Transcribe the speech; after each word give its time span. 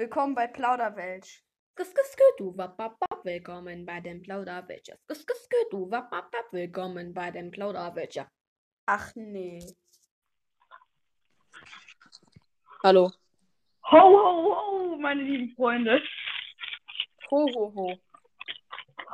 Willkommen 0.00 0.34
bei 0.34 0.46
Plauderwelsch. 0.46 1.44
willkommen 3.22 3.84
bei 3.84 4.00
dem 4.00 4.22
Plauderwelschers. 4.22 4.98
willkommen 6.50 7.12
bei 7.12 7.30
dem 7.30 7.50
Plauderwelschers. 7.50 8.26
Ach 8.86 9.14
nee. 9.14 9.58
Hallo. 12.82 13.10
Ho, 13.92 13.98
ho, 13.98 14.92
ho, 14.94 14.96
meine 14.96 15.20
lieben 15.22 15.54
Freunde. 15.54 16.00
Ho, 17.30 17.44
ho, 17.54 17.72
ho. 17.74 17.98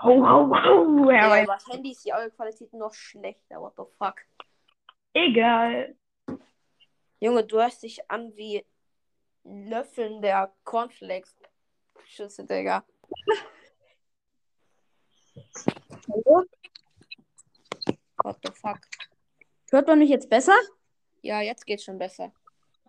Ho, 0.05 0.29
ho, 0.29 0.51
ho. 0.51 1.11
Ja, 1.11 1.35
ja, 1.37 1.43
über 1.43 1.59
Handy 1.69 1.91
ist 1.91 2.05
die 2.05 2.15
Audioqualität 2.15 2.73
noch 2.75 2.95
schlechter. 2.95 3.61
What 3.61 3.73
the 3.77 3.83
fuck? 3.99 4.25
Egal. 5.15 5.97
Junge, 7.19 7.45
du 7.45 7.57
hörst 7.57 7.83
dich 7.83 8.09
an 8.09 8.37
wie 8.37 8.65
Löffeln 9.47 10.21
der 10.23 10.53
Cornflakes. 10.65 11.35
Schüsse, 12.05 12.45
Digga. 12.45 12.85
Hallo? 16.09 16.45
What 18.25 18.39
the 18.43 18.51
fuck? 18.55 18.81
Hört 19.71 19.87
man 19.89 20.01
mich 20.01 20.11
jetzt 20.11 20.29
besser? 20.29 20.57
Ja, 21.23 21.41
jetzt 21.41 21.65
geht's 21.67 21.85
schon 21.85 21.99
besser. 21.99 22.33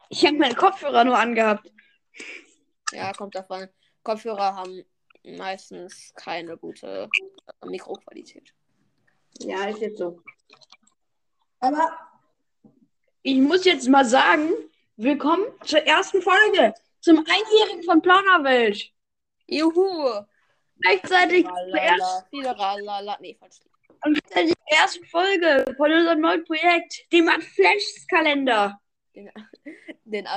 Ich 0.10 0.26
habe 0.26 0.38
meinen 0.38 0.56
Kopfhörer 0.56 1.04
nur 1.04 1.18
angehabt. 1.18 1.72
Ja, 2.92 3.14
kommt 3.14 3.36
davon. 3.36 3.68
Kopfhörer 4.04 4.56
haben 4.56 4.84
meistens 5.24 6.14
keine 6.16 6.58
gute 6.58 7.08
Mikroqualität. 7.66 8.54
Ja, 9.42 9.66
ist 9.66 9.82
jetzt 9.82 9.98
so. 10.00 10.22
Aber 11.60 11.96
ich 13.22 13.40
muss 13.40 13.66
jetzt 13.66 13.88
mal 13.90 14.06
sagen, 14.06 14.50
Willkommen 15.00 15.46
zur 15.64 15.86
ersten 15.86 16.24
Folge, 16.24 16.74
zum 17.02 17.20
Einjährigen 17.20 17.84
von 17.84 18.02
Plauderwelt. 18.02 18.92
Juhu! 19.46 20.24
Gleichzeitig 20.82 21.46
zur 21.46 21.78
ersten, 21.78 22.44
Folge 25.06 25.76
von 25.78 25.92
unserem 25.92 26.20
neuen 26.20 26.44
Projekt, 26.46 27.12
dem 27.14 27.30
Adflash-Kalender. 27.30 28.82
Den, 29.16 29.30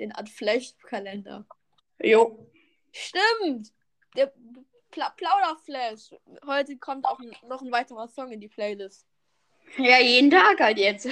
den 0.00 0.12
Adflash-Kalender. 0.12 1.46
Jo. 2.02 2.44
Stimmt! 2.90 3.68
Der 4.16 4.34
Pla 4.90 5.10
Plauderflash. 5.10 6.16
Heute 6.44 6.76
kommt 6.76 7.04
auch 7.04 7.20
noch 7.46 7.62
ein 7.62 7.70
weiterer 7.70 8.08
Song 8.08 8.32
in 8.32 8.40
die 8.40 8.48
Playlist. 8.48 9.06
Ja, 9.76 10.00
jeden 10.00 10.28
Tag 10.32 10.58
halt 10.58 10.78
jetzt. 10.78 11.04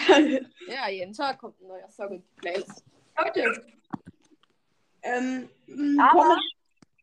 ja, 0.67 0.89
jeden 0.91 1.13
Tag 1.13 1.39
kommt 1.39 1.61
ein 1.61 1.69
neuer 1.69 1.89
Song 1.89 2.11
in 2.15 2.23
die 2.25 2.35
Playlist. 2.41 2.83
Leute. 3.17 3.63
Ähm, 5.03 5.49
mm, 5.67 5.99
Aber 6.01 6.37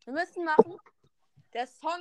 wir 0.04 0.12
müssen 0.12 0.44
machen, 0.44 0.76
der 1.52 1.66
Song 1.66 2.00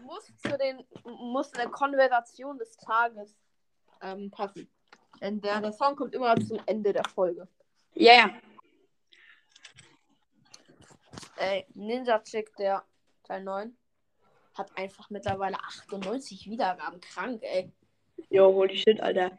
muss 0.00 0.26
zu 0.36 0.58
den 0.58 0.84
muss 1.04 1.50
der 1.52 1.68
Konversation 1.70 2.58
des 2.58 2.76
Tages 2.76 3.36
ähm, 4.02 4.30
passen. 4.30 4.68
Denn 5.20 5.40
der, 5.40 5.60
der 5.60 5.72
Song 5.72 5.96
kommt 5.96 6.14
immer 6.14 6.36
zum 6.46 6.60
Ende 6.66 6.92
der 6.92 7.04
Folge. 7.04 7.48
Ja, 7.94 8.12
ja. 8.14 8.34
Ey, 11.36 11.64
Ninja 11.74 12.18
Chick, 12.20 12.54
der 12.56 12.84
Teil 13.22 13.42
9, 13.44 13.76
hat 14.54 14.76
einfach 14.76 15.08
mittlerweile 15.10 15.56
98 15.56 16.48
Wiedergaben. 16.50 17.00
Krank, 17.00 17.42
ey. 17.42 17.72
Jo, 18.30 18.52
holy 18.54 18.76
shit, 18.76 19.00
Alter 19.00 19.36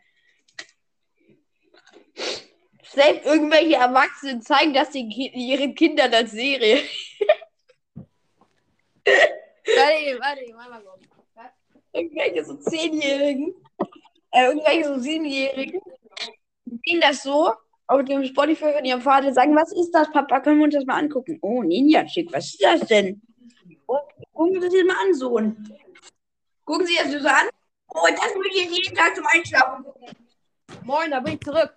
selbst 2.89 3.25
irgendwelche 3.25 3.75
Erwachsenen 3.75 4.41
zeigen 4.41 4.73
das 4.73 4.91
den 4.91 5.09
Ki 5.09 5.29
ihren 5.33 5.73
Kindern 5.75 6.13
als 6.13 6.31
Serie. 6.31 6.81
warte, 9.05 10.19
warte, 10.19 10.53
mal 10.53 10.81
kurz. 10.83 11.01
Irgendwelche 11.93 12.43
so 12.43 12.55
Zehnjährigen, 12.55 13.53
äh, 14.31 14.47
irgendwelche 14.47 14.83
so 14.93 14.99
Siebenjährigen 14.99 15.79
sehen 16.83 16.99
das 16.99 17.23
so 17.23 17.53
auf 17.87 18.03
dem 18.03 18.25
Spotify 18.25 18.73
von 18.73 18.83
ihrem 18.83 18.99
Vater 19.01 19.31
sagen, 19.33 19.55
was 19.55 19.71
ist 19.71 19.91
das, 19.91 20.11
Papa, 20.11 20.41
können 20.41 20.57
wir 20.57 20.65
uns 20.65 20.73
das 20.75 20.85
mal 20.85 20.97
angucken? 20.97 21.37
Oh, 21.41 21.63
Ninja 21.63 22.03
Chick, 22.05 22.33
was 22.33 22.45
ist 22.47 22.61
das 22.61 22.81
denn? 22.87 23.21
Oh, 23.87 23.99
gucken 24.33 24.55
Sie 24.55 24.61
sich 24.69 24.81
das 24.83 24.93
mal 24.93 25.05
an, 25.05 25.13
Sohn. 25.13 25.73
Gucken 26.65 26.85
Sie 26.85 26.95
das 26.97 27.11
so 27.13 27.29
an? 27.29 27.47
Oh, 27.89 28.07
das 28.09 28.35
würde 28.35 28.49
ich 28.49 28.77
jeden 28.85 28.93
Tag 28.97 29.15
zum 29.15 29.25
Einschlafen 29.27 29.85
gucken. 29.85 30.07
Moin, 30.83 31.11
da 31.11 31.21
bin 31.21 31.35
ich 31.35 31.39
zurück. 31.41 31.73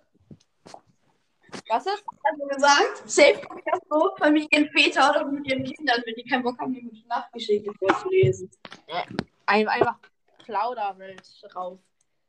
Was 1.69 1.85
ist? 1.85 1.91
Hast 1.91 2.09
also 2.23 2.43
du 2.43 2.47
gesagt, 2.49 3.09
safe 3.09 3.41
guckt 3.47 3.63
das 3.65 3.79
so 3.89 4.15
Familienväter 4.17 5.09
oder 5.09 5.25
mit 5.25 5.45
ihren 5.47 5.63
Kindern, 5.63 6.01
wenn 6.05 6.15
die 6.15 6.23
keinen 6.23 6.43
Bock 6.43 6.59
haben, 6.59 6.73
die 6.73 6.81
gute 6.81 7.07
Nachtgeschichte 7.07 7.71
vorzulesen. 7.77 8.49
Äh, 8.87 9.03
ein, 9.45 9.67
einfach 9.67 9.97
Plauderwelt 10.43 11.21
drauf. 11.49 11.79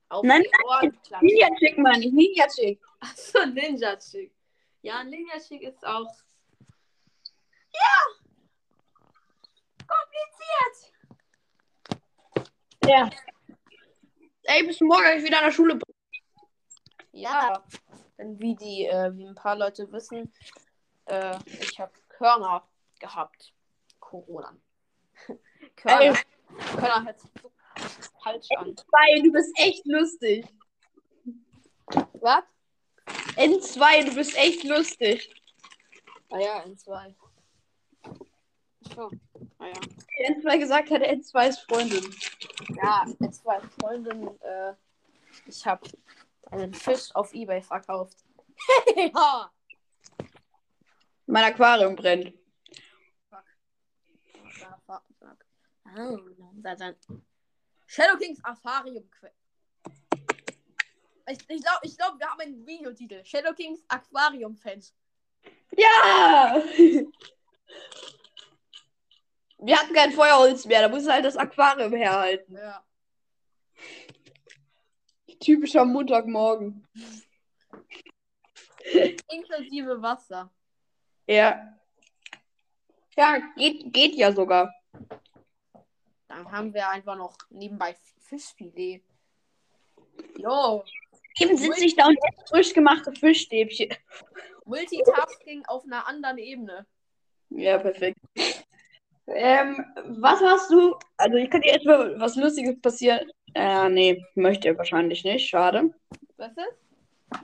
Auf 0.09 0.25
nein, 0.25 0.43
nein, 0.81 0.93
Ninja 1.21 1.49
Chick 1.59 1.79
meine 1.79 2.05
ich, 2.05 2.13
Ninja 2.13 2.47
Chick. 2.49 2.81
Achso, 3.01 3.47
Ninja 3.47 3.97
Chick. 3.97 4.33
Ja, 4.83 5.05
Ninja 5.05 5.39
Chick 5.39 5.63
ist 5.63 5.87
auch. 5.87 6.13
Ja! 7.73 8.35
Kompliziert! 12.37 12.53
Ja. 12.87 13.11
Ey, 14.45 14.65
bis 14.67 14.81
morgen, 14.81 15.19
ich 15.19 15.25
wieder 15.25 15.39
an 15.39 15.45
der 15.47 15.53
Schule. 15.53 15.79
Ja 17.13 17.63
wie 18.39 18.55
die, 18.57 18.87
äh, 18.87 19.13
wie 19.17 19.27
ein 19.27 19.35
paar 19.35 19.57
Leute 19.57 19.91
wissen, 19.93 20.33
äh, 21.07 21.37
ich 21.47 21.79
habe 21.81 21.93
Körner 22.09 22.67
gehabt. 22.99 23.53
Corona. 23.99 24.55
Körner, 25.77 26.01
Ey. 26.01 26.15
Körner 26.77 27.05
hört 27.07 27.21
sich 27.21 27.31
so 27.43 27.51
falsch 28.23 28.47
an. 28.57 28.75
N2, 28.75 29.23
du 29.25 29.33
bist 29.33 29.51
echt 29.59 29.87
lustig. 29.87 30.47
Was? 32.15 32.45
N2, 33.37 34.05
du 34.07 34.15
bist 34.15 34.37
echt 34.37 34.65
lustig. 34.65 35.33
Ah 36.31 36.39
ja, 36.39 36.65
N2. 36.65 37.15
So, 38.95 39.11
naja. 39.59 39.73
Ah, 39.79 40.29
N2 40.33 40.59
gesagt 40.59 40.91
hat, 40.91 41.03
N2 41.03 41.49
ist 41.49 41.59
Freundin. 41.61 42.15
Ja, 42.83 43.05
N2 43.19 43.29
ist 43.65 43.75
Freundin. 43.81 44.27
Äh, 44.41 44.75
ich 45.47 45.65
habe 45.65 45.83
einen 46.51 46.75
Fisch 46.75 47.15
auf 47.15 47.33
Ebay 47.33 47.63
verkauft. 47.63 48.17
ja. 48.97 49.51
Mein 51.27 51.45
Aquarium 51.45 51.95
brennt. 51.95 52.33
Fuck. 53.31 53.45
Fuck, 54.87 55.03
Oh, 55.97 56.19
da 56.55 56.77
sein. 56.77 56.97
Shadow 57.87 58.19
Kings 58.19 58.41
Aquarium. 58.43 59.09
Ich, 61.29 61.39
ich 61.49 61.63
glaube, 61.63 61.79
ich 61.83 61.97
glaub, 61.97 62.19
wir 62.19 62.29
haben 62.29 62.41
einen 62.41 62.67
Videotitel. 62.67 63.23
Shadow 63.25 63.53
Kings 63.55 63.81
Aquarium 63.87 64.57
Fans. 64.57 64.93
Ja! 65.77 66.61
wir 69.61 69.79
hatten 69.79 69.95
kein 69.95 70.11
Feuerholz 70.13 70.65
mehr, 70.65 70.81
da 70.83 70.89
muss 70.89 71.09
halt 71.09 71.25
das 71.25 71.37
Aquarium 71.37 71.93
herhalten. 71.93 72.57
Ja. 72.57 72.85
Typischer 75.41 75.87
Montagmorgen. 75.87 76.87
Inklusive 78.93 80.03
Wasser. 80.03 80.51
Ja. 81.27 81.77
Ja, 83.17 83.39
geht, 83.57 83.93
geht 83.93 84.15
ja 84.17 84.33
sogar. 84.33 84.73
Dann 86.29 86.51
haben 86.53 86.75
wir 86.75 86.89
einfach 86.91 87.17
noch 87.17 87.37
nebenbei 87.49 87.97
Fischfilet. 88.21 89.03
Jo. 90.37 90.85
Eben 91.39 91.57
sitze 91.57 91.87
ich 91.87 91.97
da 91.97 92.07
und 92.07 92.19
frisch 92.49 92.75
gemachte 92.75 93.13
Fischstäbchen. 93.13 93.91
Multitasking 94.67 95.65
auf 95.67 95.85
einer 95.85 96.07
anderen 96.07 96.37
Ebene. 96.39 96.87
Ja, 97.51 97.79
perfekt. 97.79 98.19
Ähm, 99.27 99.85
was 100.05 100.41
hast 100.41 100.71
du? 100.71 100.97
Also, 101.17 101.37
ich 101.37 101.49
könnte 101.51 101.67
dir 101.69 101.75
erstmal 101.75 102.19
was 102.21 102.37
Lustiges 102.37 102.79
passieren. 102.81 103.31
Äh, 103.55 103.89
nee, 103.91 104.23
möchte 104.35 104.69
er 104.69 104.79
wahrscheinlich 104.79 105.25
nicht. 105.25 105.49
Schade. 105.49 105.91
Was 106.37 106.53
ist? 106.53 107.41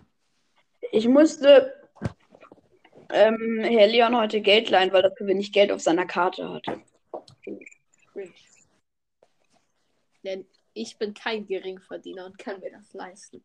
Ich 0.92 1.08
musste 1.08 1.74
ähm, 3.10 3.58
Herr 3.62 3.88
Leon 3.88 4.16
heute 4.16 4.40
Geld 4.40 4.70
leihen, 4.70 4.92
weil 4.92 5.02
er 5.02 5.14
zu 5.14 5.26
wenig 5.26 5.52
Geld 5.52 5.72
auf 5.72 5.80
seiner 5.80 6.06
Karte 6.06 6.48
hatte. 6.48 6.80
Denn 10.24 10.46
ich 10.74 10.96
bin 10.98 11.12
kein 11.14 11.46
Geringverdiener 11.46 12.26
und 12.26 12.38
kann 12.38 12.60
mir 12.60 12.70
das 12.70 12.92
leisten. 12.92 13.42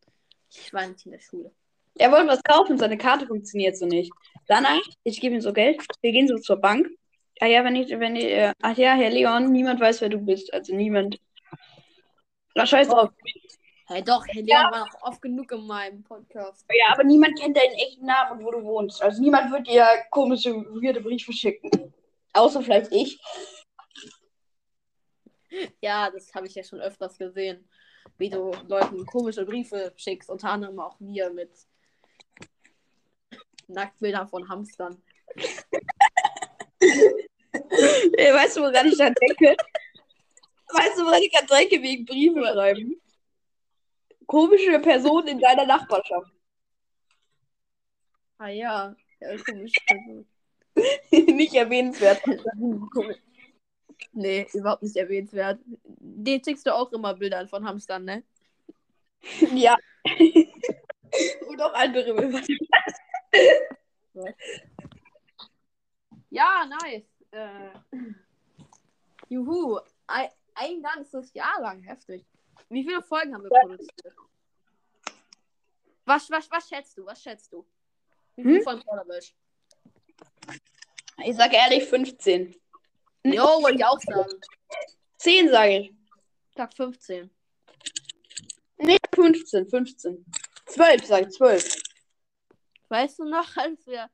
Ich 0.52 0.72
war 0.74 0.88
nicht 0.88 1.06
in 1.06 1.14
der 1.14 1.20
Schule. 1.20 1.52
Er 1.98 2.12
wollte 2.12 2.28
was 2.28 2.44
kaufen, 2.44 2.78
seine 2.78 2.98
Karte 2.98 3.28
funktioniert 3.28 3.78
so 3.78 3.86
nicht. 3.86 4.12
Danach, 4.48 4.82
ich 5.04 5.20
gebe 5.20 5.36
ihm 5.36 5.42
so 5.42 5.52
Geld, 5.52 5.84
wir 6.02 6.12
gehen 6.12 6.28
so 6.28 6.38
zur 6.38 6.58
Bank. 6.58 6.88
Ah 7.40 7.48
ja, 7.48 7.64
wenn 7.64 7.76
ich, 7.76 7.90
wenn 8.00 8.16
ich, 8.16 8.26
äh, 8.26 8.52
ach 8.62 8.78
ja, 8.78 8.94
Herr 8.94 9.10
Leon, 9.10 9.52
niemand 9.52 9.80
weiß, 9.82 10.02
wer 10.02 10.10
du 10.10 10.20
bist. 10.20 10.54
Also 10.54 10.76
niemand 10.76 11.18
na, 12.56 12.66
scheiß 12.66 12.88
drauf. 12.90 13.10
Hey, 13.88 14.04
doch, 14.04 14.26
Leon 14.28 14.48
ja. 14.48 14.70
war 14.72 14.80
noch 14.86 15.02
oft 15.04 15.22
genug 15.22 15.50
in 15.52 15.68
meinem 15.68 16.02
Podcast. 16.04 16.66
Ja, 16.70 16.88
aber 16.94 17.04
niemand 17.04 17.38
kennt 17.40 17.56
deinen 17.58 17.74
echten 17.76 18.06
Namen 18.06 18.40
und 18.40 18.46
wo 18.46 18.52
du 18.52 18.64
wohnst. 18.64 19.02
Also 19.02 19.22
niemand 19.22 19.52
wird 19.52 19.68
dir 19.68 19.86
komische, 20.10 20.54
weirde 20.54 21.02
Briefe 21.02 21.34
schicken. 21.34 21.94
Außer 22.34 22.62
vielleicht 22.62 22.92
ich. 22.94 23.20
Ja, 25.82 26.10
das 26.10 26.34
habe 26.34 26.48
ich 26.48 26.56
ja 26.56 26.64
schon 26.64 26.80
öfters 26.80 27.18
gesehen, 27.18 27.68
wie 28.18 28.30
du 28.30 28.52
Leuten 28.68 29.06
komische 29.06 29.44
Briefe 29.46 29.92
schickst, 29.98 30.30
unter 30.30 30.50
anderem 30.52 30.80
auch 30.80 30.98
mir 31.02 31.30
mit 31.30 31.52
Nacktbildern 33.68 34.30
von 34.30 34.48
Hamstern. 34.48 35.02
weißt 36.80 38.56
du, 38.58 38.62
woran 38.62 38.88
ich 38.88 38.98
da 38.98 39.10
denke? 39.10 39.58
Weißt 40.74 40.98
du, 40.98 41.04
Monika 41.04 41.46
Drecke 41.46 41.82
wegen 41.82 42.06
Briefe 42.06 42.42
schreiben? 42.42 42.96
Komische 44.26 44.80
Person 44.80 45.28
in 45.28 45.40
deiner 45.40 45.66
Nachbarschaft. 45.66 46.32
Ah 48.38 48.48
ja, 48.48 48.96
ja 49.20 49.38
komische 49.44 49.82
Person. 49.86 50.26
nicht 51.36 51.54
erwähnenswert. 51.54 52.22
nee, 54.14 54.48
überhaupt 54.54 54.84
nicht 54.84 54.96
erwähnenswert. 54.96 55.60
Den 55.66 56.42
schickst 56.44 56.66
du 56.66 56.74
auch 56.74 56.92
immer 56.94 57.14
Bilder 57.14 57.46
von 57.48 57.66
Hamstern, 57.68 58.06
ne? 58.06 58.24
ja. 59.54 59.76
Und 61.48 61.62
auch 61.62 61.74
andere 61.74 62.14
Bilder. 62.16 62.42
ja, 66.30 66.66
nice. 66.82 67.04
Äh, 67.32 67.98
juhu. 69.30 69.78
I 70.10 70.28
ein 70.56 70.82
ganzes 70.82 71.34
Jahr 71.34 71.62
lang. 71.62 71.82
Heftig. 71.84 72.26
Wie 72.70 72.84
viele 72.84 73.02
Folgen 73.02 73.34
haben 73.34 73.44
wir 73.44 73.50
produziert? 73.50 74.14
Was, 76.06 76.30
was, 76.30 76.50
was 76.50 76.68
schätzt 76.68 76.98
du? 76.98 77.06
Was 77.06 77.22
schätzt 77.22 77.52
du? 77.54 77.66
Wie 78.36 78.44
viele 78.44 78.58
hm? 78.58 78.64
Folgen 78.64 78.82
Plauderwölsch? 78.82 79.36
Ich 81.24 81.36
sag 81.36 81.54
ehrlich 81.54 81.84
15. 81.86 82.56
Jo, 83.24 83.44
wollte 83.62 83.78
ich 83.78 83.86
auch 83.86 84.00
sagen. 84.00 84.42
10 85.18 85.50
sage 85.50 85.78
ich. 85.78 85.96
Sag 86.56 86.74
15. 86.76 87.30
Nee, 88.78 88.98
15, 89.14 89.70
15. 89.70 90.26
12, 90.66 91.06
sag 91.06 91.22
ich 91.28 91.36
12. 91.36 91.76
Weißt 92.90 93.20
du 93.20 93.26
noch, 93.26 93.56
als 93.58 93.86
wir 93.86 94.10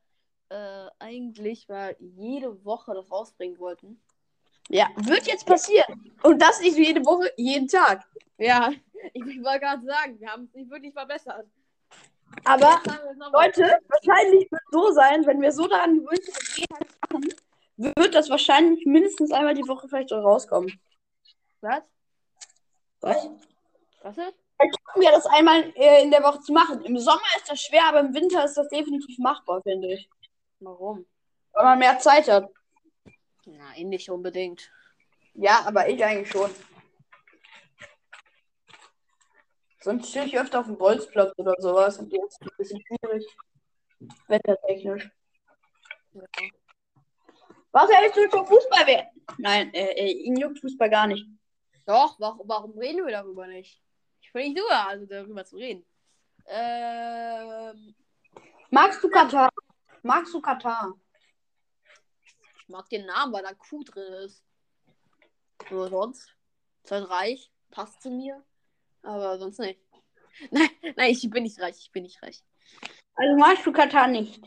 äh, 0.50 0.88
eigentlich 1.00 1.68
mal 1.70 1.96
jede 2.00 2.64
Woche 2.66 2.94
das 2.94 3.10
rausbringen 3.10 3.58
wollten? 3.60 4.02
Ja, 4.70 4.88
wird 4.98 5.26
jetzt 5.28 5.46
passieren. 5.46 6.12
Und 6.24 6.42
das 6.42 6.60
nicht 6.62 6.78
jede 6.78 7.06
Woche, 7.06 7.32
jeden 7.38 7.68
Tag. 7.68 8.04
Ja, 8.38 8.72
ich, 9.14 9.26
ich 9.26 9.44
wollte 9.44 9.60
gerade 9.60 9.86
sagen, 9.86 10.20
wir 10.20 10.30
haben 10.30 10.44
es 10.46 10.54
nicht 10.54 10.70
wirklich 10.70 10.94
verbessert. 10.94 11.46
Aber 12.44 12.82
Leute, 13.32 13.80
wahrscheinlich 13.88 14.52
wird 14.52 14.62
es 14.62 14.72
so 14.72 14.92
sein, 14.92 15.26
wenn 15.26 15.42
wir 15.42 15.52
so 15.52 15.68
daran 15.68 15.96
gewöhnt 15.98 16.24
sind, 16.24 16.36
dass 16.36 16.58
wir 16.58 16.64
jeden 16.64 16.78
Tag 16.78 17.14
machen, 17.14 17.34
wird 17.96 18.16
das 18.16 18.30
wahrscheinlich 18.30 18.86
mindestens 18.86 19.32
einmal 19.32 19.54
die 19.54 19.68
Woche 19.68 19.88
vielleicht 19.88 20.10
schon 20.10 20.20
rauskommen. 20.22 20.72
Was? 21.62 21.84
Was? 23.02 23.30
Was 24.02 24.18
ist? 24.18 24.34
Dann 24.60 24.72
gucken 24.84 25.02
wir 25.04 25.12
das 25.12 25.26
einmal 25.28 25.72
äh, 25.76 26.04
in 26.04 26.12
der 26.12 26.24
Woche 26.24 26.42
zu 26.42 26.52
machen. 26.52 26.82
Im 26.84 26.98
Sommer 26.98 27.22
ist 27.38 27.50
das 27.50 27.62
schwer, 27.62 27.84
aber 27.88 28.00
im 28.02 28.14
Winter 28.14 28.44
ist 28.44 28.58
das 28.58 28.68
definitiv 28.70 29.18
machbar, 29.20 29.62
finde 29.62 29.88
ich. 29.94 30.10
Warum? 30.60 31.06
Weil 31.54 31.64
man 31.64 31.80
mehr 31.80 32.00
Zeit 32.00 32.28
hat. 32.28 32.50
Nein, 33.48 33.88
nicht 33.88 34.10
unbedingt. 34.10 34.70
Ja, 35.34 35.62
aber 35.66 35.88
ich 35.88 36.04
eigentlich 36.04 36.30
schon. 36.30 36.52
Sonst 39.80 40.10
stehe 40.10 40.26
ich 40.26 40.38
öfter 40.38 40.60
auf 40.60 40.66
dem 40.66 40.78
Bolzplatz 40.78 41.32
oder 41.38 41.56
sowas 41.60 41.98
und 41.98 42.12
jetzt 42.12 42.42
ist 42.42 42.42
ein 42.42 42.58
bisschen 42.58 42.82
schwierig. 42.86 43.26
Wettertechnisch. 44.28 45.10
Ja. 46.12 46.22
Was 47.72 47.90
hältst 47.90 48.18
du 48.18 48.30
vom 48.30 48.46
Fußball? 48.48 48.86
-Wehr? 48.86 49.08
Nein, 49.38 49.74
äh, 49.74 49.92
äh, 50.08 50.12
ihn 50.12 50.36
juckt 50.36 50.60
Fußball 50.60 50.90
gar 50.90 51.08
nicht. 51.08 51.26
Doch, 51.86 52.20
warum, 52.20 52.48
warum 52.50 52.78
reden 52.78 53.06
wir 53.06 53.12
darüber 53.14 53.48
nicht? 53.48 53.82
Ich 54.22 54.34
will 54.34 54.44
nicht 54.50 54.58
nur, 54.58 54.70
also 54.70 55.06
darüber 55.06 55.46
zu 55.46 55.56
reden. 55.56 55.86
Ähm... 56.48 57.96
Magst 58.72 59.02
du 59.02 59.10
Katar? 59.10 59.50
Magst 60.02 60.34
du 60.34 60.42
Katar? 60.42 60.94
Ich 62.70 62.74
mag 62.74 62.90
den 62.90 63.06
Namen, 63.06 63.32
weil 63.32 63.44
da 63.44 63.54
Q 63.54 63.82
drin 63.86 64.12
ist. 64.26 64.44
Nur 65.72 65.88
sonst. 65.90 66.36
Ist 66.84 66.92
halt 66.92 67.10
reich, 67.10 67.50
passt 67.72 68.02
zu 68.02 68.10
mir. 68.10 68.44
Aber 69.04 69.40
sonst 69.40 69.60
nicht. 69.60 69.80
Nein, 70.52 70.70
nein, 70.98 71.12
ich 71.12 71.28
bin 71.30 71.44
nicht 71.44 71.60
reich, 71.62 71.78
ich 71.80 71.92
bin 71.94 72.04
nicht 72.04 72.22
reich. 72.22 72.44
Also 73.16 73.38
magst 73.38 73.66
du 73.66 73.72
Katar 73.72 74.08
nicht? 74.10 74.42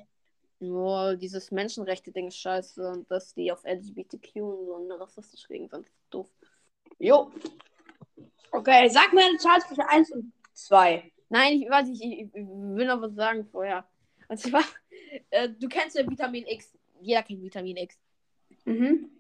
Nur 0.61 1.17
dieses 1.17 1.51
Menschenrechte-Ding 1.51 2.29
ist 2.29 2.37
scheiße 2.37 2.87
und 2.91 3.11
dass 3.11 3.33
die 3.35 3.51
auf 3.51 3.65
LGBTQ 3.65 4.37
und 4.37 4.67
so 4.67 4.75
eine 4.77 5.01
rassistisch 5.01 5.49
gegen 5.49 5.69
sind. 5.71 5.91
Doof. 6.11 6.29
Jo. 6.99 7.33
Okay, 8.53 8.89
sag 8.91 9.13
mir 9.15 9.25
eine 9.25 9.39
Zahl 9.39 9.61
zwischen 9.63 9.81
1 9.81 10.13
und 10.13 10.33
2. 10.53 11.11
Nein, 11.31 11.61
ich 11.63 11.69
weiß 11.71 11.89
nicht, 11.89 12.03
ich, 12.05 12.13
ich 12.21 12.33
will 12.35 12.87
noch 12.87 13.01
was 13.01 13.15
sagen 13.15 13.47
vorher. 13.51 13.89
Und 14.29 14.39
zwar, 14.39 14.63
äh, 15.31 15.49
du 15.49 15.69
kennst 15.69 15.97
ja 15.97 16.07
Vitamin 16.07 16.47
X. 16.47 16.77
Jeder 17.01 17.23
kennt 17.25 17.43
Vitamin 17.43 17.79
X. 17.79 17.99
Mhm. 18.67 19.11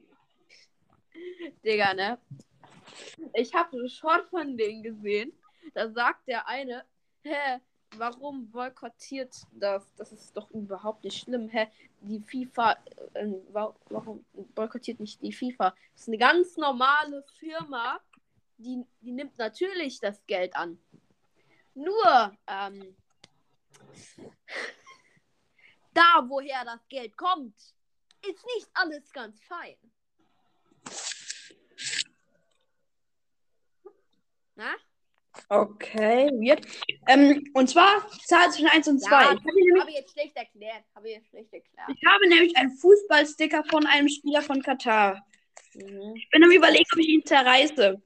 Digga, 1.64 1.94
ne? 1.94 2.18
Ich 3.34 3.54
habe 3.54 3.76
einen 3.78 3.88
Short 3.88 4.26
von 4.28 4.56
denen 4.56 4.82
gesehen. 4.82 5.32
Da 5.74 5.90
sagt 5.90 6.26
der 6.28 6.46
eine, 6.46 6.84
hä, 7.22 7.60
warum 7.96 8.50
boykottiert 8.50 9.34
das? 9.52 9.84
Das 9.96 10.12
ist 10.12 10.36
doch 10.36 10.50
überhaupt 10.50 11.04
nicht 11.04 11.18
schlimm. 11.22 11.48
Hä, 11.48 11.68
die 12.00 12.20
FIFA, 12.20 12.72
äh, 13.14 13.26
warum 13.52 14.24
boykottiert 14.54 15.00
nicht 15.00 15.22
die 15.22 15.32
FIFA? 15.32 15.70
Das 15.92 16.02
ist 16.02 16.08
eine 16.08 16.18
ganz 16.18 16.56
normale 16.56 17.24
Firma, 17.38 18.00
die, 18.58 18.84
die 19.00 19.12
nimmt 19.12 19.38
natürlich 19.38 20.00
das 20.00 20.20
Geld 20.26 20.54
an. 20.56 20.78
Nur, 21.74 22.36
ähm, 22.46 22.96
da, 25.94 26.24
woher 26.28 26.64
das 26.64 26.80
Geld 26.88 27.16
kommt, 27.16 27.54
ist 28.28 28.44
nicht 28.56 28.68
alles 28.74 29.10
ganz 29.12 29.40
fein. 29.44 29.76
Na? 34.56 34.74
Okay, 35.48 36.28
weird. 36.32 36.66
Ähm, 37.08 37.44
und 37.54 37.68
zwar 37.70 38.08
Zahl 38.26 38.50
zwischen 38.50 38.68
1 38.68 38.88
und 38.88 38.98
2. 39.00 39.10
Ja, 39.10 39.32
ich 39.32 39.80
habe 39.80 39.90
jetzt 39.92 40.12
schlecht 40.12 40.36
erklärt. 40.36 40.84
Habe 40.94 41.10
ich, 41.10 41.26
schlecht 41.28 41.52
erklärt. 41.52 41.88
ich 41.88 42.06
habe 42.06 42.28
nämlich 42.28 42.56
einen 42.56 42.72
Fußballsticker 42.76 43.64
von 43.64 43.86
einem 43.86 44.08
Spieler 44.08 44.42
von 44.42 44.60
Katar. 44.60 45.24
Mhm. 45.74 46.14
Ich 46.16 46.28
bin 46.30 46.44
am 46.44 46.50
überlegen, 46.50 46.84
ob 46.92 46.98
ich 46.98 47.08
ihn 47.08 47.24
zerreiße. 47.24 48.02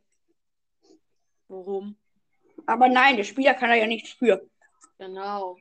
Warum? 1.49 1.97
Aber 2.67 2.89
nein, 2.89 3.17
der 3.17 3.25
Spieler 3.25 3.55
kann 3.55 3.71
er 3.71 3.77
ja 3.77 3.87
nicht 3.87 4.07
spüren. 4.07 4.41
Genau. 4.99 5.57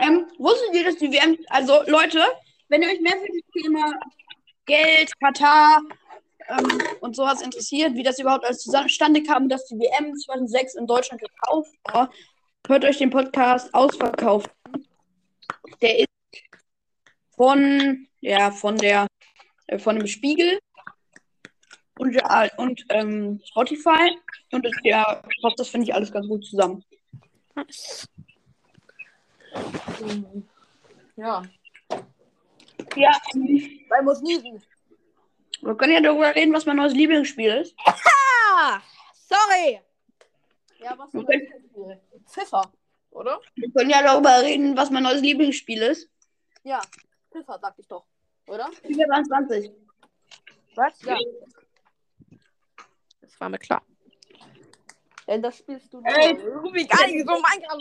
Ähm, 0.00 0.30
wusstet 0.38 0.74
ihr, 0.74 0.84
dass 0.84 0.96
die 0.96 1.10
WM, 1.12 1.38
also 1.48 1.82
Leute, 1.86 2.24
wenn 2.70 2.82
ihr 2.82 2.88
euch 2.90 3.00
mehr 3.00 3.12
für 3.16 3.26
das 3.28 3.62
Thema 3.62 3.92
Geld, 4.66 5.10
Katar 5.20 5.80
ähm, 6.48 6.82
und 7.00 7.16
sowas 7.16 7.40
interessiert, 7.40 7.94
wie 7.94 8.02
das 8.02 8.18
überhaupt 8.18 8.44
alles 8.44 8.58
zustande 8.62 9.22
kam, 9.22 9.48
dass 9.48 9.66
die 9.66 9.74
WM 9.78 10.14
2006 10.14 10.74
in 10.74 10.86
Deutschland 10.86 11.20
gekauft 11.22 11.72
war, 11.84 12.10
hört 12.66 12.84
euch 12.84 12.98
den 12.98 13.08
Podcast 13.08 13.72
ausverkauft. 13.72 14.50
Der 15.80 16.00
ist 16.00 16.08
von, 17.36 18.06
ja, 18.20 18.50
von 18.50 18.76
der, 18.76 19.06
äh, 19.68 19.78
von 19.78 19.96
dem 19.96 20.06
Spiegel 20.06 20.58
und, 21.98 22.12
ja, 22.14 22.48
und 22.58 22.84
ähm, 22.90 23.40
Spotify. 23.46 24.14
Und 24.52 24.66
das, 24.66 24.72
ja, 24.82 25.22
das, 25.56 25.68
finde 25.70 25.86
ich, 25.86 25.94
alles 25.94 26.12
ganz 26.12 26.28
gut 26.28 26.44
zusammen. 26.44 26.84
Ja. 31.16 31.42
Ja. 32.96 33.12
Bei 33.88 33.98
ich 34.24 34.66
Wir 35.62 35.76
können 35.76 35.92
ja 35.92 36.00
darüber 36.00 36.34
reden, 36.34 36.52
was 36.54 36.66
mein 36.66 36.76
neues 36.76 36.92
Lieblingsspiel 36.94 37.50
ist. 37.52 37.74
Aha! 37.84 38.80
Sorry! 39.28 39.80
Ja, 40.78 40.96
was 40.96 41.08
ist 41.08 41.14
okay. 41.20 41.38
Lieblingsspiel? 41.40 42.00
Pfiffer, 42.26 42.72
oder? 43.10 43.40
Wir 43.56 43.70
können 43.72 43.90
ja 43.90 44.02
darüber 44.02 44.42
reden, 44.42 44.76
was 44.76 44.90
mein 44.90 45.02
neues 45.02 45.20
Lieblingsspiel 45.20 45.82
ist. 45.82 46.08
Ja, 46.64 46.80
Pfiffer, 47.32 47.58
sag 47.60 47.74
ich 47.78 47.88
doch, 47.88 48.04
oder? 48.46 48.68
24. 48.84 49.70
Was? 50.74 51.02
Ja. 51.02 51.16
Das 53.20 53.40
war 53.40 53.48
mir 53.48 53.58
klar. 53.58 53.82
Denn 55.28 55.40
äh, 55.40 55.42
das 55.42 55.58
spielst 55.58 55.92
du 55.92 56.00
nicht. 56.00 56.16
Ey, 56.16 56.38
ruf 56.48 56.72
mich 56.72 56.88
gar 56.88 57.06
nicht 57.06 57.26
so 57.28 57.34
Minecraft 57.34 57.80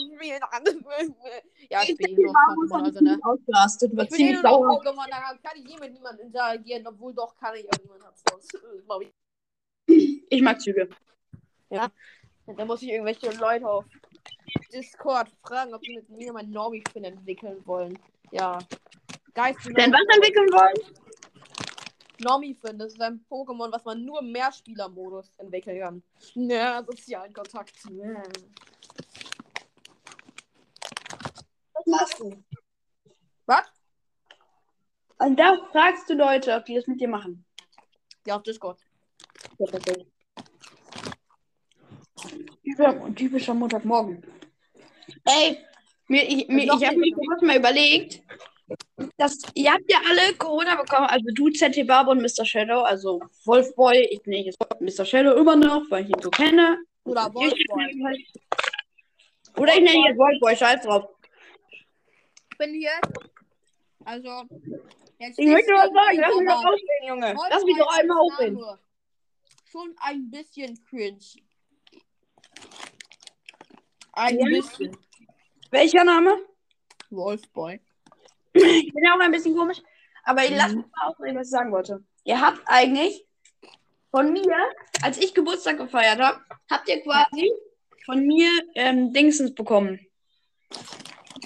spielen 0.67 1.13
ja, 1.69 1.81
ich 1.83 1.95
bin 1.95 2.09
also, 2.09 2.19
ne? 2.19 2.19
eh 2.19 2.23
nur 2.23 2.33
Pokémon, 2.33 2.83
also 2.85 2.99
ne? 3.01 3.19
Ausgelastet, 3.21 3.91
ich 3.93 4.09
bin 4.09 4.19
eh 4.19 4.33
nur 4.33 4.43
Pokémon, 4.43 5.05
da 5.09 5.33
kann 5.41 5.55
ich 5.63 5.69
eh 5.73 5.79
mit 5.79 5.93
niemandem 5.93 6.25
interagieren, 6.27 6.85
obwohl 6.87 7.13
doch 7.13 7.33
kann 7.39 7.55
ich 7.55 7.63
irgendwann 7.63 8.01
sonst. 8.31 8.53
Äh, 8.55 9.93
ich 10.29 10.41
mag 10.41 10.59
Züge. 10.59 10.89
Ja. 11.69 11.89
Da 12.47 12.65
muss 12.65 12.81
ich 12.81 12.89
irgendwelche 12.89 13.31
Leute 13.39 13.65
auf 13.65 13.85
Discord 14.73 15.29
fragen, 15.41 15.73
ob 15.73 15.81
sie 15.85 15.95
mit 15.95 16.09
mir 16.09 16.33
mein 16.33 16.49
Normie-Spin 16.49 17.05
entwickeln 17.05 17.65
wollen. 17.65 17.97
Ja. 18.31 18.59
Geist. 19.33 19.65
Denn 19.67 19.93
was 19.93 20.17
entwickeln 20.17 20.49
wollen? 20.51 20.75
Glommy 22.17 22.55
finde. 22.55 22.85
Das 22.85 22.93
ist 22.93 23.01
ein 23.01 23.23
Pokémon, 23.29 23.71
was 23.71 23.85
man 23.85 24.03
nur 24.03 24.19
im 24.21 24.31
Mehrspielermodus 24.31 25.31
entwickeln 25.37 25.79
kann. 25.79 26.03
Ja, 26.33 26.83
sozialen 26.83 27.31
Kontakt. 27.33 27.73
Ja. 27.91 28.23
du? 32.17 32.43
Was? 33.45 33.65
Und 35.19 35.39
da 35.39 35.55
fragst 35.71 36.09
du 36.09 36.15
Leute, 36.15 36.55
ob 36.55 36.65
die 36.65 36.75
das 36.75 36.87
mit 36.87 36.99
dir 36.99 37.07
machen. 37.07 37.45
Ja, 38.25 38.35
auf 38.35 38.43
Discord. 38.43 38.79
Ja, 39.57 39.67
perfekt. 39.67 40.05
Typischer, 43.15 43.53
Montagmorgen. 43.55 44.21
Ey, 45.23 45.63
mir, 46.07 46.23
ich, 46.27 46.47
mir, 46.47 46.65
ich 46.65 46.85
habe 46.85 46.97
mir 46.97 47.15
kurz 47.15 47.41
mal 47.41 47.57
überlegt 47.57 48.21
das, 49.17 49.39
ihr 49.55 49.73
habt 49.73 49.91
ja 49.91 49.97
alle 50.09 50.33
Corona 50.35 50.75
bekommen, 50.75 51.07
also 51.07 51.25
du, 51.33 51.49
ZT 51.49 51.87
Barber 51.87 52.11
und 52.11 52.21
Mr. 52.21 52.45
Shadow, 52.45 52.81
also 52.83 53.19
Wolfboy, 53.45 53.99
ich 54.11 54.21
nenne 54.25 54.45
jetzt 54.45 54.59
Mr. 54.79 55.05
Shadow 55.05 55.33
immer 55.33 55.55
noch, 55.55 55.83
weil 55.89 56.03
ich 56.03 56.15
ihn 56.15 56.21
so 56.21 56.29
kenne. 56.29 56.77
Oder 57.03 57.33
Wolfboy. 57.33 58.03
Halt- 58.05 58.27
Oder 59.57 59.73
ich 59.73 59.81
nenne 59.81 60.07
jetzt 60.07 60.17
Wolfboy, 60.19 60.55
scheiß 60.55 60.83
drauf. 60.83 61.05
Ich 62.51 62.57
bin 62.59 62.73
hier. 62.75 62.91
Also, 64.05 64.43
jetzt 65.19 65.39
Ich 65.39 65.47
möchte 65.47 65.71
was 65.71 65.85
sagen, 65.85 66.17
lass 66.21 66.35
mich 66.37 66.47
doch 66.47 66.65
ausreden, 66.65 67.07
Junge. 67.07 67.27
Wolfboy 67.29 67.47
lass 67.49 67.63
mich 67.65 67.77
doch 67.77 67.97
einmal 67.97 68.17
aufreden. 68.19 68.63
Schon 69.69 69.95
ein 69.99 70.29
bisschen 70.31 70.79
cringe. 70.89 71.19
Ein 74.13 74.37
ja. 74.39 74.45
bisschen. 74.45 74.95
Welcher 75.71 76.03
Name? 76.03 76.37
Wolfboy. 77.09 77.79
Ich 78.65 78.93
bin 78.93 79.03
ja 79.03 79.13
auch 79.15 79.19
ein 79.19 79.31
bisschen 79.31 79.55
komisch, 79.55 79.81
aber 80.23 80.43
ich 80.43 80.51
lasse 80.51 80.75
mhm. 80.75 80.81
mich 80.81 80.91
mal 80.95 81.07
ausreden, 81.07 81.37
was 81.37 81.47
ich 81.47 81.51
sagen 81.51 81.71
wollte. 81.71 82.03
Ihr 82.23 82.41
habt 82.41 82.61
eigentlich 82.65 83.25
von 84.11 84.31
mir, 84.33 84.55
als 85.01 85.17
ich 85.17 85.33
Geburtstag 85.33 85.77
gefeiert 85.77 86.19
habe, 86.19 86.39
habt 86.69 86.87
ihr 86.89 87.01
quasi 87.03 87.51
von 88.05 88.25
mir 88.25 88.49
ähm, 88.75 89.13
Dingsens 89.13 89.53
bekommen. 89.53 89.99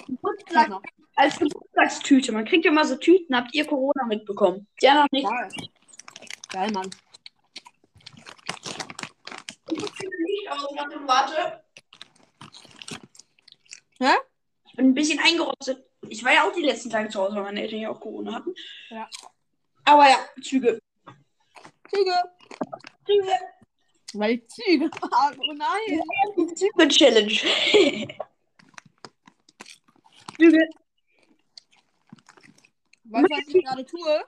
Geburtstag, 0.06 0.70
als 1.16 1.38
Geburtstagstüte. 1.38 2.32
Man 2.32 2.44
kriegt 2.44 2.64
ja 2.64 2.70
immer 2.70 2.84
so 2.84 2.96
Tüten. 2.96 3.36
Habt 3.36 3.54
ihr 3.54 3.66
Corona 3.66 4.04
mitbekommen? 4.06 4.66
Ja, 4.80 4.94
noch 4.94 5.06
nicht. 5.10 5.28
Geil, 6.50 6.70
Mann. 6.72 6.90
Ich 9.70 9.80
muss 9.80 9.90
Licht 9.98 10.50
ausmachen, 10.50 11.00
warte. 11.06 11.62
Hä? 14.00 14.14
Ich 14.66 14.76
bin 14.76 14.86
ein 14.86 14.94
bisschen 14.94 15.18
eingerostet. 15.20 15.84
Ich 16.22 16.26
war 16.26 16.34
ja 16.34 16.48
auch 16.48 16.52
die 16.52 16.62
letzten 16.62 16.88
Tage 16.88 17.08
zu 17.08 17.20
Hause, 17.20 17.34
weil 17.34 17.42
meine 17.42 17.60
Eltern 17.62 17.80
ja 17.80 17.90
auch 17.90 17.98
Corona 17.98 18.34
hatten. 18.34 18.54
Ja. 18.90 19.10
Aber 19.84 20.08
ja, 20.08 20.24
Züge. 20.40 20.80
Züge. 21.92 22.14
Züge. 23.04 23.32
Weil 24.12 24.30
ich 24.34 24.46
Züge 24.46 24.88
fahren. 25.00 25.36
Oh 25.40 25.52
nein. 25.52 26.00
Die 26.36 26.54
Züge-Challenge. 26.54 28.06
Züge. 30.36 30.58
Weißt 33.06 33.28
du, 33.28 33.36
was 33.36 33.48
ich 33.48 33.64
gerade 33.64 33.84
tue? 33.84 34.24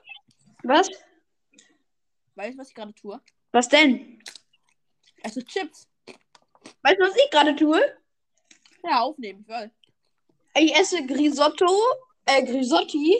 Was? 0.63 0.89
Weißt 2.35 2.55
du, 2.55 2.57
was 2.57 2.67
ich 2.67 2.75
gerade 2.75 2.93
tue? 2.93 3.21
Was 3.53 3.69
denn? 3.69 4.19
Es 5.23 5.35
Chips. 5.45 5.87
Weißt 6.83 6.97
du, 6.99 7.03
was 7.05 7.15
ich 7.15 7.31
gerade 7.31 7.55
tue? 7.55 7.81
Ja, 8.83 8.99
aufnehmen, 8.99 9.43
ich 9.47 9.47
weiß. 9.47 9.71
Ich 10.57 10.73
esse 10.73 11.05
Grisotto, 11.05 11.67
äh, 12.25 12.41
Grisotti 12.45 13.17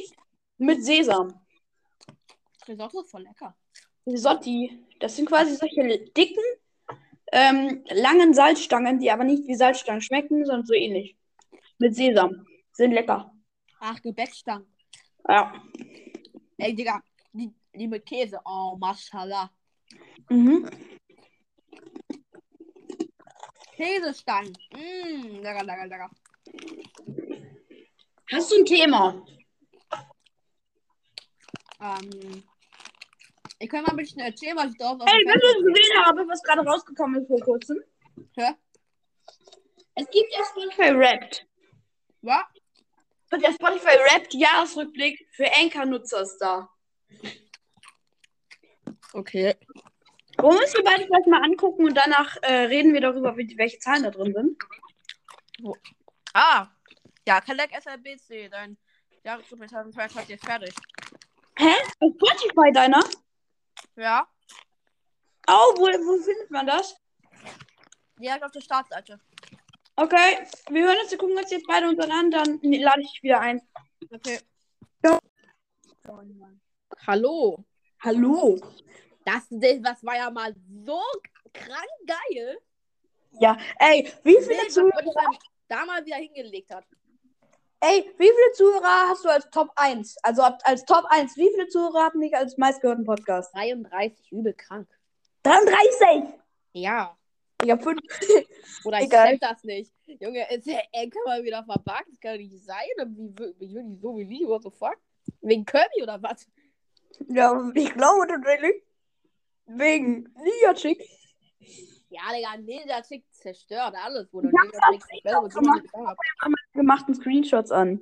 mit 0.57 0.85
Sesam. 0.85 1.33
Grisotto 2.63 3.01
ist 3.01 3.11
voll 3.11 3.23
lecker. 3.23 3.53
Grisotti. 4.05 4.85
Das 5.01 5.17
sind 5.17 5.25
quasi 5.27 5.53
solche 5.55 5.99
dicken, 6.15 6.43
ähm, 7.33 7.83
langen 7.89 8.33
Salzstangen, 8.33 8.99
die 8.99 9.11
aber 9.11 9.25
nicht 9.25 9.45
wie 9.47 9.55
Salzstangen 9.55 10.01
schmecken, 10.01 10.45
sondern 10.45 10.65
so 10.65 10.73
ähnlich. 10.73 11.17
Mit 11.77 11.93
Sesam. 11.95 12.45
Sind 12.71 12.93
lecker. 12.93 13.33
Ach, 13.81 14.01
Gebäckstangen. 14.01 14.67
Ja. 15.27 15.61
Ey, 16.57 16.73
Digga, 16.73 17.01
die, 17.33 17.53
die 17.73 17.87
mit 17.89 18.05
Käse. 18.05 18.39
Oh, 18.45 18.77
Mashallah. 18.79 19.51
Mhm. 20.29 20.69
Käsestangen. 23.75 24.53
Mmm, 24.71 25.41
lecker, 25.41 25.65
lecker, 25.65 25.87
lecker. 25.87 26.11
Hast 28.31 28.51
du 28.51 28.57
ein 28.57 28.65
Thema? 28.65 29.23
Ähm, 31.79 32.43
ich 33.59 33.69
kann 33.69 33.83
mal 33.83 33.89
ein 33.91 33.97
bisschen 33.97 34.21
erzählen, 34.21 34.57
was 34.57 34.71
ich 34.71 34.77
da 34.77 34.91
auf 34.91 34.99
Ey, 35.01 35.05
wenn 35.05 35.39
du 35.39 35.47
es 35.47 35.75
gesehen 35.75 36.03
habe, 36.05 36.27
was 36.27 36.41
gerade 36.41 36.63
rausgekommen 36.67 37.21
ist 37.21 37.27
vor 37.27 37.39
kurzem. 37.41 37.79
Hä? 38.35 38.53
Es 39.93 40.09
gibt 40.09 40.33
ja 40.33 40.43
Spotify 40.45 40.97
Wrapped. 40.97 41.47
Was? 42.21 42.43
Und 43.31 43.43
der 43.43 43.51
Spotify 43.51 43.89
Wrapped 43.99 44.33
Jahresrückblick 44.33 45.27
für 45.31 45.45
Anchor-Nutzer 45.55 46.21
ist 46.21 46.39
da. 46.39 46.69
Okay. 49.13 49.55
Wollen 50.39 50.55
wir 50.55 50.61
uns 50.61 50.73
die 50.73 50.81
beiden 50.81 51.05
vielleicht 51.05 51.27
mal 51.27 51.43
angucken 51.43 51.85
und 51.87 51.93
danach 51.95 52.37
äh, 52.41 52.65
reden 52.65 52.93
wir 52.93 53.01
darüber, 53.01 53.37
wie, 53.37 53.55
welche 53.57 53.77
Zahlen 53.79 54.03
da 54.03 54.09
drin 54.09 54.33
sind? 54.33 54.57
Wo? 55.61 55.77
Ah, 56.33 56.67
ja, 57.27 57.41
Kalek 57.41 57.73
SRBC, 57.81 58.49
dein 58.51 58.77
Jahresrückblick 59.23 59.71
2022 59.71 60.29
ist 60.35 60.45
fertig. 60.45 60.73
Hä? 61.57 61.71
Auf 61.99 62.13
Spotify 62.17 62.71
deiner? 62.71 63.03
Ja. 63.95 64.27
Oh, 65.47 65.73
wo, 65.77 65.85
wo 65.87 66.21
findet 66.23 66.51
man 66.51 66.67
das? 66.67 66.95
Direkt 68.19 68.43
auf 68.43 68.51
der 68.51 68.61
Startseite. 68.61 69.19
Okay, 69.95 70.47
wir 70.69 70.83
hören 70.85 70.97
uns, 71.01 71.09
wir 71.09 71.17
gucken 71.17 71.35
uns 71.35 71.49
jetzt 71.49 71.65
beide 71.65 71.89
unseren 71.89 72.11
an, 72.11 72.31
dann 72.31 72.59
lade 72.61 73.01
ich 73.01 73.23
wieder 73.23 73.39
ein. 73.39 73.59
Okay. 74.11 74.39
Ja. 75.03 75.17
Hallo. 77.07 77.65
Hallo. 78.03 78.59
Das, 79.25 79.43
das 79.49 80.03
war 80.03 80.15
ja 80.15 80.29
mal 80.29 80.53
so 80.85 81.01
krank 81.53 81.87
geil. 82.05 82.59
Ja, 83.39 83.57
ey, 83.79 84.11
wie 84.23 84.33
viel 84.43 84.57
dazu? 84.63 84.87
Da 85.67 85.85
mal 85.85 86.05
wieder 86.05 86.17
hingelegt 86.17 86.69
hat. 86.69 86.85
Ey, 87.87 88.03
wie 88.17 88.23
viele 88.25 88.51
Zuhörer 88.55 89.09
hast 89.09 89.23
du 89.23 89.29
als 89.29 89.47
Top 89.51 89.69
1? 89.75 90.15
Also 90.23 90.41
als 90.41 90.83
Top 90.85 91.03
1, 91.07 91.35
wie 91.37 91.47
viele 91.51 91.67
Zuhörer 91.67 92.05
hatten 92.05 92.19
dich 92.19 92.35
als 92.35 92.57
meistgehörten 92.57 93.05
Podcast? 93.05 93.53
33, 93.53 94.31
übel 94.31 94.55
krank. 94.55 94.87
33? 95.43 96.33
Ja. 96.73 97.15
Ich 97.63 97.69
hab 97.69 97.83
fünf. 97.83 97.99
Oder 98.85 98.99
ich 99.01 99.05
Egal. 99.05 99.37
das 99.37 99.63
nicht. 99.63 99.93
Junge, 100.19 100.47
ist 100.51 100.65
der 100.65 100.81
Enkel 100.93 101.21
mal 101.27 101.43
wieder 101.43 101.63
verpackt? 101.63 102.07
Das 102.09 102.19
kann 102.21 102.37
nicht 102.37 102.57
sein. 102.59 102.87
Wie, 102.97 103.53
wie, 103.59 103.93
ich 103.93 104.01
so 104.01 104.17
wie 104.17 104.25
nie, 104.25 104.47
what 104.47 104.63
the 104.63 104.71
fuck? 104.71 104.97
Wegen 105.41 105.63
Kirby 105.65 106.01
oder 106.01 106.19
was? 106.23 106.47
Ja, 107.27 107.71
ich 107.75 107.93
glaube 107.93 108.25
tatsächlich. 108.27 108.81
Wegen 109.67 110.33
Liga-Chick. 110.43 111.03
Ja, 112.15 112.21
Digga, 112.33 112.57
Ninja 112.57 112.99
Tick 113.01 113.23
zerstört 113.31 113.93
alles, 114.05 114.29
wo 114.31 114.39
du 114.39 114.47
Ninja 114.47 114.79
Chick 114.89 115.03
gemacht. 115.23 115.53
gemachten 116.73 117.13
Screenshots 117.15 117.71
an. 117.71 117.99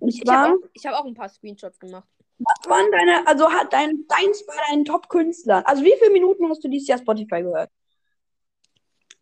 Ich, 0.00 0.22
ich 0.22 0.28
habe 0.30 0.54
auch, 0.54 0.58
hab 0.84 0.94
auch 1.02 1.06
ein 1.06 1.14
paar 1.14 1.28
Screenshots 1.30 1.80
gemacht. 1.80 2.06
Was 2.38 2.68
waren 2.70 2.92
deine, 2.92 3.26
also 3.26 3.50
hat 3.50 3.72
dein, 3.72 4.06
deins 4.08 4.46
bei 4.46 4.54
deinen 4.68 4.84
Top-Künstlern? 4.84 5.64
Also 5.64 5.82
wie 5.82 5.94
viele 5.98 6.12
Minuten 6.12 6.48
hast 6.48 6.62
du 6.62 6.68
dieses 6.68 6.86
Jahr 6.86 6.98
Spotify 6.98 7.42
gehört? 7.42 7.70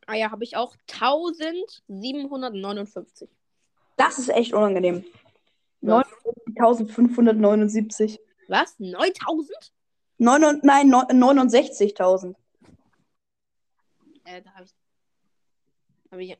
Ah 0.06 0.14
ja, 0.16 0.30
habe 0.30 0.44
ich 0.44 0.54
auch 0.56 0.74
1759. 0.92 3.30
Das 3.96 4.18
ist 4.18 4.28
echt 4.28 4.52
unangenehm. 4.52 5.04
9579. 5.80 8.20
Was? 8.48 8.78
9000? 8.78 9.72
nein, 10.18 10.92
69.000. 10.92 12.34
Äh, 14.24 14.42
da 14.42 14.50
habe 14.54 14.64
ich. 14.64 14.74
Hab 16.10 16.18
ich. 16.18 16.36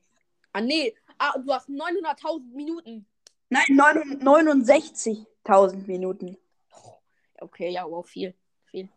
Ah, 0.53 0.61
nee. 0.61 0.95
Ah, 1.17 1.35
du 1.37 1.51
hast 1.53 1.67
900.000 1.69 2.53
Minuten. 2.53 3.07
Nein, 3.49 3.65
69.000 3.69 5.87
Minuten. 5.87 6.37
Oh, 6.71 6.93
okay, 7.41 7.69
ja, 7.69 7.85
wow, 7.89 8.05
viel. 8.05 8.33
Viel. 8.65 8.89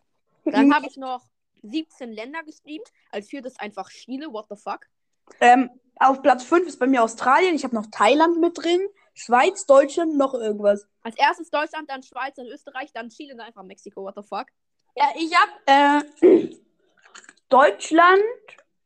Dann 0.44 0.72
habe 0.74 0.86
ich 0.86 0.96
noch 0.96 1.24
17 1.62 2.12
Länder 2.12 2.42
gestreamt. 2.42 2.90
Als 3.10 3.28
viertes 3.28 3.58
einfach 3.58 3.88
Chile, 3.90 4.32
what 4.32 4.46
the 4.50 4.56
fuck. 4.56 4.86
Ähm, 5.40 5.70
auf 5.98 6.22
Platz 6.22 6.44
5 6.44 6.68
ist 6.68 6.78
bei 6.78 6.86
mir 6.86 7.02
Australien. 7.02 7.56
Ich 7.56 7.64
habe 7.64 7.74
noch 7.74 7.86
Thailand 7.90 8.38
mit 8.38 8.56
drin. 8.58 8.86
Schweiz, 9.14 9.64
Deutschland, 9.66 10.16
noch 10.18 10.34
irgendwas. 10.34 10.86
Als 11.02 11.16
erstes 11.16 11.48
Deutschland, 11.50 11.88
dann 11.90 12.02
Schweiz, 12.02 12.34
dann 12.36 12.46
Österreich, 12.46 12.92
dann 12.92 13.08
Chile, 13.08 13.34
dann 13.34 13.46
einfach 13.46 13.62
Mexiko, 13.62 14.02
what 14.04 14.14
the 14.14 14.20
fuck. 14.22 14.46
Ja, 14.94 15.08
ich 15.16 15.34
habe 15.34 15.52
äh, 16.22 16.54
Deutschland, 17.48 18.24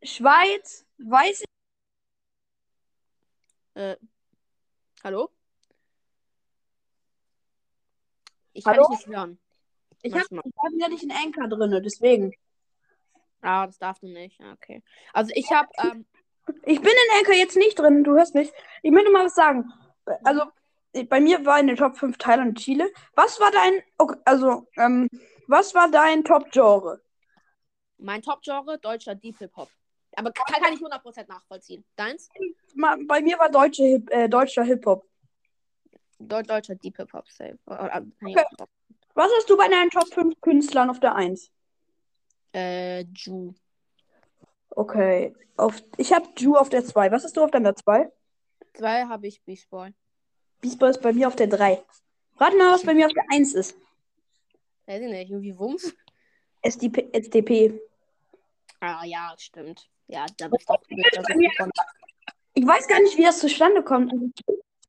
Schweiz, 0.02 0.84
weiß 0.98 1.40
ich. 1.42 1.46
Äh, 3.74 3.96
hallo? 5.02 5.30
Ich 8.52 8.66
hallo? 8.66 8.82
kann 8.82 8.96
dich 8.98 9.06
nicht 9.06 9.16
hören. 9.16 9.38
Ich 10.02 10.12
habe 10.14 10.36
hab 10.36 10.72
ja 10.76 10.88
nicht 10.88 11.02
einen 11.10 11.12
Anker 11.12 11.48
drin, 11.48 11.80
deswegen. 11.82 12.34
Ah, 13.40 13.66
das 13.66 13.78
darfst 13.78 14.02
du 14.02 14.08
nicht. 14.08 14.38
Ah, 14.42 14.52
okay. 14.52 14.82
Also 15.14 15.32
ich 15.34 15.50
habe. 15.52 15.68
Ähm, 15.78 16.04
ich 16.64 16.80
bin 16.82 16.90
in 16.90 17.18
Anker 17.18 17.32
jetzt 17.32 17.56
nicht 17.56 17.78
drin, 17.78 18.04
du 18.04 18.12
hörst 18.12 18.34
mich. 18.34 18.52
Ich 18.82 18.90
möchte 18.90 19.10
mal 19.10 19.24
was 19.24 19.34
sagen. 19.34 19.72
Also, 20.24 20.42
bei 21.08 21.20
mir 21.20 21.46
war 21.46 21.60
in 21.60 21.68
den 21.68 21.76
Top 21.76 21.96
5 21.96 22.18
Thailand 22.18 22.48
und 22.50 22.58
Chile. 22.58 22.92
Was 23.14 23.40
war 23.40 23.50
dein. 23.52 23.80
Okay, 23.96 24.18
also, 24.26 24.66
ähm, 24.76 25.08
was 25.46 25.74
war 25.74 25.90
dein 25.90 26.24
Top-Genre? 26.24 27.00
Mein 28.02 28.22
Top-Genre, 28.22 28.78
deutscher 28.78 29.14
Deep 29.14 29.38
Hip-Hop. 29.38 29.68
Aber 30.16 30.32
kann, 30.32 30.62
kann 30.62 30.72
ich 30.72 30.80
100% 30.80 31.28
nachvollziehen. 31.28 31.84
Deins? 31.96 32.28
Bei 32.74 33.20
mir 33.20 33.38
war 33.38 33.50
deutsche 33.50 33.84
Hip 33.84 34.10
äh, 34.10 34.28
deutscher 34.28 34.64
Hip-Hop. 34.64 35.04
deutscher 36.18 36.74
Deep 36.76 36.96
Hip-Hop, 36.96 37.28
safe. 37.28 37.58
Oh, 37.66 37.76
oh, 37.78 37.84
oh, 37.94 38.26
okay. 38.26 38.44
Was 39.14 39.30
hast 39.36 39.50
du 39.50 39.56
bei 39.56 39.68
deinen 39.68 39.90
Top 39.90 40.08
5 40.12 40.40
Künstlern 40.40 40.88
auf 40.90 40.98
der 40.98 41.14
1? 41.14 41.50
Äh, 42.54 43.02
Ju. 43.14 43.52
Okay. 44.70 45.34
Auf, 45.56 45.82
ich 45.98 46.12
habe 46.12 46.26
Ju 46.38 46.56
auf 46.56 46.70
der 46.70 46.84
2. 46.84 47.10
Was 47.12 47.24
hast 47.24 47.36
du 47.36 47.44
auf 47.44 47.50
deiner 47.50 47.76
2? 47.76 48.10
2 48.74 49.04
habe 49.06 49.26
ich 49.26 49.42
Beast 49.42 49.68
Boy. 49.68 49.92
Beast 50.60 50.78
Boy 50.78 50.90
ist 50.90 51.02
bei 51.02 51.12
mir 51.12 51.28
auf 51.28 51.36
der 51.36 51.48
3. 51.48 51.82
Warte 52.38 52.56
mal, 52.56 52.72
was 52.72 52.82
bei 52.84 52.94
mir 52.94 53.06
auf 53.06 53.12
der 53.12 53.24
1 53.30 53.54
ist. 53.54 53.76
Weiß 54.86 55.02
ich 55.02 55.10
nicht, 55.10 55.30
irgendwie 55.30 55.58
Wumms. 55.58 55.94
SDP. 56.62 57.08
SDP. 57.12 57.80
Ah 58.82 59.02
ja, 59.04 59.34
stimmt. 59.36 59.90
Ja, 60.06 60.24
da 60.38 60.48
bist 60.48 60.68
du 60.68 60.72
auch 60.72 60.82
Ich 62.54 62.66
weiß 62.66 62.88
gar 62.88 63.00
nicht, 63.00 63.16
wie 63.18 63.24
das 63.24 63.38
zustande 63.38 63.84
kommt. 63.84 64.10
Also, 64.12 64.30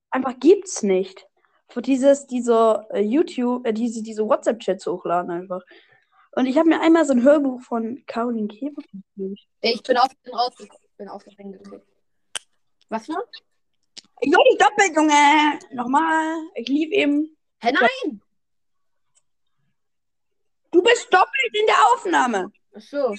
einfach 0.09 0.39
gibt's 0.39 0.81
nicht. 0.81 1.27
Für 1.67 1.81
dieses, 1.81 2.25
diese 2.25 2.87
äh, 2.91 3.01
YouTube, 3.01 3.65
äh, 3.67 3.73
diese, 3.73 4.01
diese 4.01 4.25
WhatsApp-Chats 4.27 4.87
hochladen 4.87 5.29
einfach. 5.29 5.61
Und 6.33 6.45
ich 6.45 6.57
habe 6.57 6.69
mir 6.69 6.79
einmal 6.79 7.03
so 7.05 7.11
ein 7.11 7.21
Hörbuch 7.23 7.61
von 7.61 8.01
Caroline 8.07 8.47
Keber 8.47 8.81
Ich 9.61 9.83
bin 9.83 9.97
auf 9.97 10.07
den 10.25 10.33
rausgekommen. 10.33 10.81
Bin 10.97 11.07
auf 11.09 11.23
den 11.25 11.51
gekriegt. 11.51 11.85
Was 12.87 13.09
war? 13.09 13.23
Junge, 14.21 14.57
doppelt, 14.57 14.95
Junge! 14.95 15.59
Nochmal. 15.73 16.37
Ich 16.55 16.67
lief 16.67 16.91
eben. 16.91 17.35
Hä, 17.59 17.73
nein! 17.73 18.21
Du 20.71 20.81
bist 20.81 21.07
doppelt 21.13 21.57
in 21.59 21.65
der 21.65 21.85
Aufnahme. 21.93 22.51
Ach 22.75 22.81
so. 22.81 23.13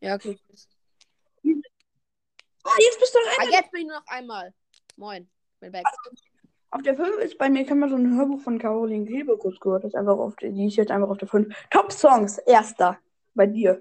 Ja, 0.00 0.16
gut. 0.16 0.38
Ah, 2.64 2.76
jetzt 2.78 3.00
bist 3.00 3.14
du 3.14 3.18
noch 3.20 3.36
einmal. 3.38 3.48
Ah, 3.48 3.56
jetzt 3.56 3.70
bin 3.72 3.80
ich 3.82 3.86
nur 3.86 3.96
noch 3.96 4.06
einmal. 4.06 4.54
Moin, 4.96 5.30
bin 5.60 5.72
back. 5.72 5.84
Auf 6.70 6.82
der 6.82 6.94
5 6.96 7.16
ist 7.18 7.38
bei 7.38 7.48
mir, 7.48 7.64
kann 7.64 7.78
man 7.78 7.88
so 7.88 7.96
ein 7.96 8.16
Hörbuch 8.16 8.42
von 8.42 8.58
Caroline 8.58 9.24
kurz 9.38 9.58
gehört. 9.58 9.84
Das 9.84 9.92
ist 9.92 9.98
einfach 9.98 10.18
auf, 10.18 10.36
die 10.36 10.66
ist 10.66 10.76
jetzt 10.76 10.90
einfach 10.90 11.08
auf 11.08 11.16
der 11.18 11.28
5. 11.28 11.54
Top 11.70 11.90
Songs, 11.92 12.38
erster. 12.38 12.98
Bei 13.34 13.46
dir. 13.46 13.80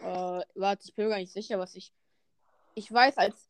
Äh, 0.00 0.42
warte, 0.54 0.82
ich 0.84 0.94
bin 0.94 1.06
mir 1.06 1.10
gar 1.10 1.18
nicht 1.18 1.32
sicher, 1.32 1.58
was 1.58 1.74
ich. 1.74 1.92
Ich 2.74 2.92
weiß, 2.92 3.16
als, 3.18 3.48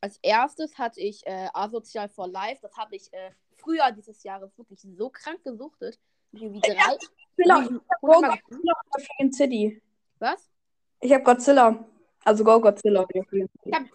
als 0.00 0.18
erstes 0.20 0.76
hatte 0.76 1.00
ich 1.00 1.26
äh, 1.26 1.48
Asozial 1.54 2.08
for 2.10 2.28
Life. 2.28 2.60
Das 2.60 2.76
habe 2.76 2.94
ich 2.96 3.10
äh, 3.14 3.30
früher 3.56 3.90
dieses 3.92 4.22
Jahres 4.22 4.56
wirklich 4.58 4.80
so 4.80 5.08
krank 5.08 5.42
gesuchtet. 5.42 5.98
Irgendwie 6.32 6.60
drei. 6.60 6.74
Ja, 6.74 6.92
ich 7.00 7.08
bin 7.36 7.50
auch 7.50 7.98
Broken 8.02 9.32
City. 9.32 9.80
Was? 10.18 10.50
Ich 11.00 11.12
habe 11.12 11.24
Godzilla. 11.24 11.84
Also 12.24 12.42
Go 12.42 12.60
Godzilla. 12.60 13.06
Ich 13.10 13.72
habe 13.72 13.88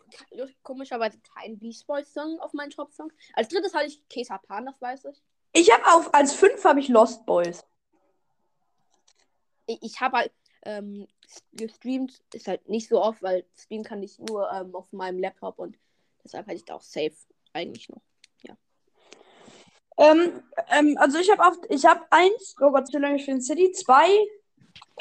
komischerweise 0.64 1.20
keinen 1.36 1.60
Beast 1.60 1.86
Boys 1.86 2.14
Song 2.14 2.40
auf 2.40 2.54
meinen 2.54 2.70
Top 2.70 2.94
Songs. 2.94 3.14
Als 3.34 3.50
drittes 3.50 3.74
hatte 3.74 3.88
ich 3.88 4.00
Pan, 4.48 4.66
das 4.66 4.82
weiß 4.82 5.06
ich. 5.06 5.22
Ich 5.54 5.72
habe 5.72 5.86
auf 5.88 6.14
als 6.14 6.34
fünf 6.34 6.64
habe 6.64 6.80
ich 6.80 6.88
Lost 6.88 7.26
Boys. 7.26 7.66
Ich, 9.66 9.80
ich 9.82 10.00
habe 10.02 10.18
halt 10.20 10.32
ähm, 10.64 11.08
gestreamt, 11.52 12.22
ist 12.34 12.48
halt 12.48 12.70
nicht 12.70 12.88
so 12.88 13.02
oft, 13.02 13.22
weil 13.22 13.46
streamen 13.60 13.84
kann 13.84 14.02
ich 14.02 14.18
nur 14.18 14.50
ähm, 14.50 14.74
auf 14.76 14.86
meinem 14.94 15.20
Laptop 15.20 15.60
und 15.60 15.78
deshalb 16.24 16.46
hatte 16.48 16.56
ich 16.56 16.64
da 16.66 16.76
auch 16.76 16.82
safe 16.84 17.12
eigentlich 17.52 17.90
noch. 17.90 18.02
Ja. 18.44 18.56
Ähm, 19.98 20.42
ähm 20.70 20.96
also 21.00 21.18
ich 21.18 21.30
habe 21.30 21.46
auf 21.46 21.58
ich 21.68 21.86
habe 21.86 22.02
eins 22.12 22.56
Go 22.56 22.72
Godzilla 22.72 23.10
Machine 23.10 23.42
City, 23.42 23.74
zwei 23.74 24.08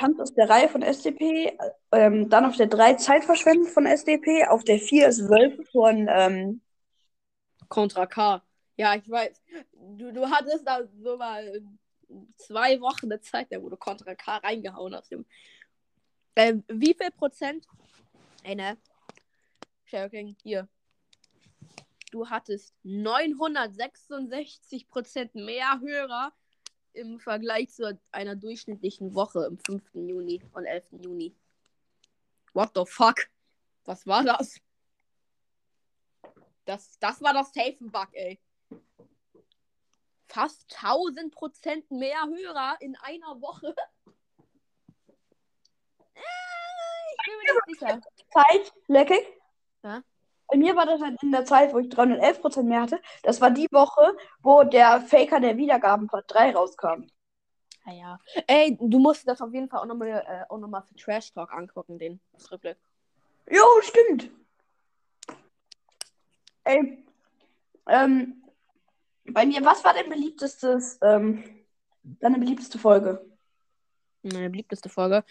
Tanz 0.00 0.18
ist 0.18 0.34
der 0.38 0.48
Reihe 0.48 0.70
von 0.70 0.80
SDP, 0.80 1.54
ähm, 1.92 2.30
dann 2.30 2.46
auf 2.46 2.56
der 2.56 2.68
3 2.68 2.94
Zeitverschwendung 2.94 3.66
von 3.68 3.84
SDP, 3.84 4.46
auf 4.46 4.64
der 4.64 4.78
4 4.78 5.08
ist 5.08 5.28
Wölfe 5.28 5.62
von 5.70 6.08
ähm, 6.10 6.62
Contra 7.68 8.06
K. 8.06 8.42
Ja, 8.78 8.94
ich 8.94 9.06
weiß. 9.10 9.42
Du, 9.98 10.10
du 10.10 10.26
hattest 10.30 10.66
da 10.66 10.80
so 11.02 11.18
mal 11.18 11.60
zwei 12.38 12.80
Wochen 12.80 13.10
der 13.10 13.20
Zeit, 13.20 13.52
da 13.52 13.60
wurde 13.60 13.76
Contra 13.76 14.14
K 14.14 14.38
reingehauen 14.38 14.94
hast. 14.94 15.12
Ähm, 16.34 16.64
wie 16.68 16.94
viel 16.94 17.10
Prozent? 17.10 17.66
Ey, 18.42 18.54
ne? 18.54 18.78
Sharing, 19.84 20.34
hier. 20.42 20.66
Du 22.10 22.26
hattest 22.30 22.74
966 22.84 24.88
Prozent 24.88 25.34
mehr 25.34 25.78
Hörer 25.84 26.32
im 26.92 27.18
Vergleich 27.20 27.70
zu 27.70 27.98
einer 28.10 28.36
durchschnittlichen 28.36 29.14
Woche 29.14 29.46
im 29.48 29.58
5. 29.58 29.82
Juni 29.94 30.42
und 30.52 30.64
11. 30.66 30.84
Juni. 31.04 31.34
What 32.52 32.72
the 32.74 32.84
fuck? 32.86 33.28
Was 33.84 34.06
war 34.06 34.24
das? 34.24 34.60
Das, 36.64 36.98
das 36.98 37.20
war 37.22 37.32
das 37.32 37.52
Safe-Bug, 37.52 38.08
ey. 38.12 38.38
Fast 40.28 40.62
1000 40.82 41.34
Prozent 41.34 41.90
mehr 41.90 42.22
Hörer 42.26 42.76
in 42.80 42.96
einer 42.96 43.40
Woche. 43.40 43.74
Äh, 46.12 46.22
ich 47.16 47.24
bin 47.24 47.34
mir 47.38 47.60
nicht 47.66 47.80
sicher. 47.80 48.30
Zeit, 48.30 48.72
leckig. 48.88 49.26
Ja? 49.82 50.02
bei 50.50 50.56
mir 50.56 50.74
war 50.74 50.84
das 50.86 51.00
halt 51.00 51.22
in 51.22 51.30
der 51.30 51.44
Zeit, 51.44 51.72
wo 51.72 51.78
ich 51.78 51.86
311% 51.88 52.62
mehr 52.64 52.82
hatte. 52.82 53.00
Das 53.22 53.40
war 53.40 53.50
die 53.52 53.68
Woche, 53.70 54.16
wo 54.42 54.64
der 54.64 55.00
Faker 55.00 55.38
der 55.40 55.56
Wiedergaben 55.56 56.08
Part 56.08 56.24
3 56.28 56.54
rauskam. 56.54 57.06
Naja. 57.86 58.18
Ah 58.36 58.42
Ey, 58.48 58.76
du 58.80 58.98
musst 58.98 59.26
das 59.28 59.40
auf 59.40 59.52
jeden 59.52 59.68
Fall 59.68 59.78
auch 59.80 59.86
nochmal 59.86 60.08
äh, 60.48 60.58
noch 60.58 60.84
für 60.86 60.96
Trash 60.96 61.32
Talk 61.32 61.52
angucken, 61.52 61.98
den 61.98 62.20
Rückblick. 62.50 62.76
Jo, 63.48 63.62
stimmt. 63.80 64.30
Ey, 66.64 67.04
ähm, 67.88 68.42
bei 69.24 69.46
mir, 69.46 69.64
was 69.64 69.82
war 69.84 69.94
dein 69.94 70.08
beliebtestes, 70.10 70.98
ähm, 71.02 71.42
deine 72.02 72.38
beliebteste 72.38 72.78
Folge? 72.78 73.24
Meine 74.22 74.50
beliebteste 74.50 74.88
Folge 74.88 75.24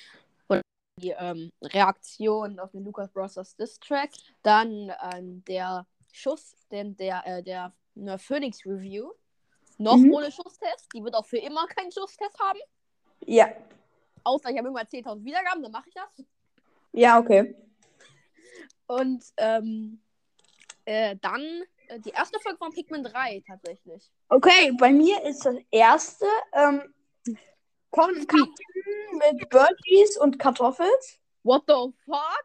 die 1.00 1.16
ähm, 1.18 1.52
Reaktion 1.62 2.60
auf 2.60 2.72
den 2.72 2.84
Lucas 2.84 3.10
Brothers 3.10 3.56
Distrack, 3.56 4.12
dann 4.44 4.92
ähm, 5.14 5.44
der 5.46 5.88
Schuss, 6.12 6.56
denn 6.72 6.96
der, 6.98 7.26
äh, 7.26 7.42
der 7.44 7.74
ne, 7.96 8.20
Phoenix 8.20 8.66
Review, 8.66 9.12
noch 9.78 9.96
mhm. 9.98 10.12
ohne 10.14 10.32
Schusstest, 10.32 10.90
die 10.94 11.04
wird 11.04 11.16
auch 11.16 11.26
für 11.26 11.38
immer 11.38 11.66
keinen 11.68 11.92
Schusstest 11.92 12.38
haben. 12.40 12.60
Ja. 13.26 13.48
Außer 14.26 14.50
ich 14.50 14.58
habe 14.58 14.68
immer 14.68 14.82
10.000 14.82 15.24
Wiedergaben, 15.24 15.64
dann 15.64 15.72
mache 15.72 15.88
ich 15.88 15.94
das. 15.96 16.26
Ja, 16.92 17.18
okay. 17.18 17.56
Und 18.88 19.24
ähm, 19.38 20.02
äh, 20.86 21.16
dann 21.22 21.42
äh, 21.88 22.00
die 22.00 22.10
erste 22.10 22.40
Folge 22.40 22.58
von 22.58 22.72
Pikmin 22.72 23.04
3 23.04 23.44
tatsächlich. 23.48 24.12
Okay, 24.28 24.74
bei 24.78 24.92
mir 24.92 25.22
ist 25.24 25.46
das 25.46 25.56
erste 25.72 26.26
ähm, 26.54 26.94
Konfiten 27.92 28.38
mit 29.14 29.50
Birdies 29.50 30.18
und 30.18 30.38
Kartoffeln. 30.38 30.90
What 31.44 31.64
the 31.68 31.94
fuck? 32.06 32.44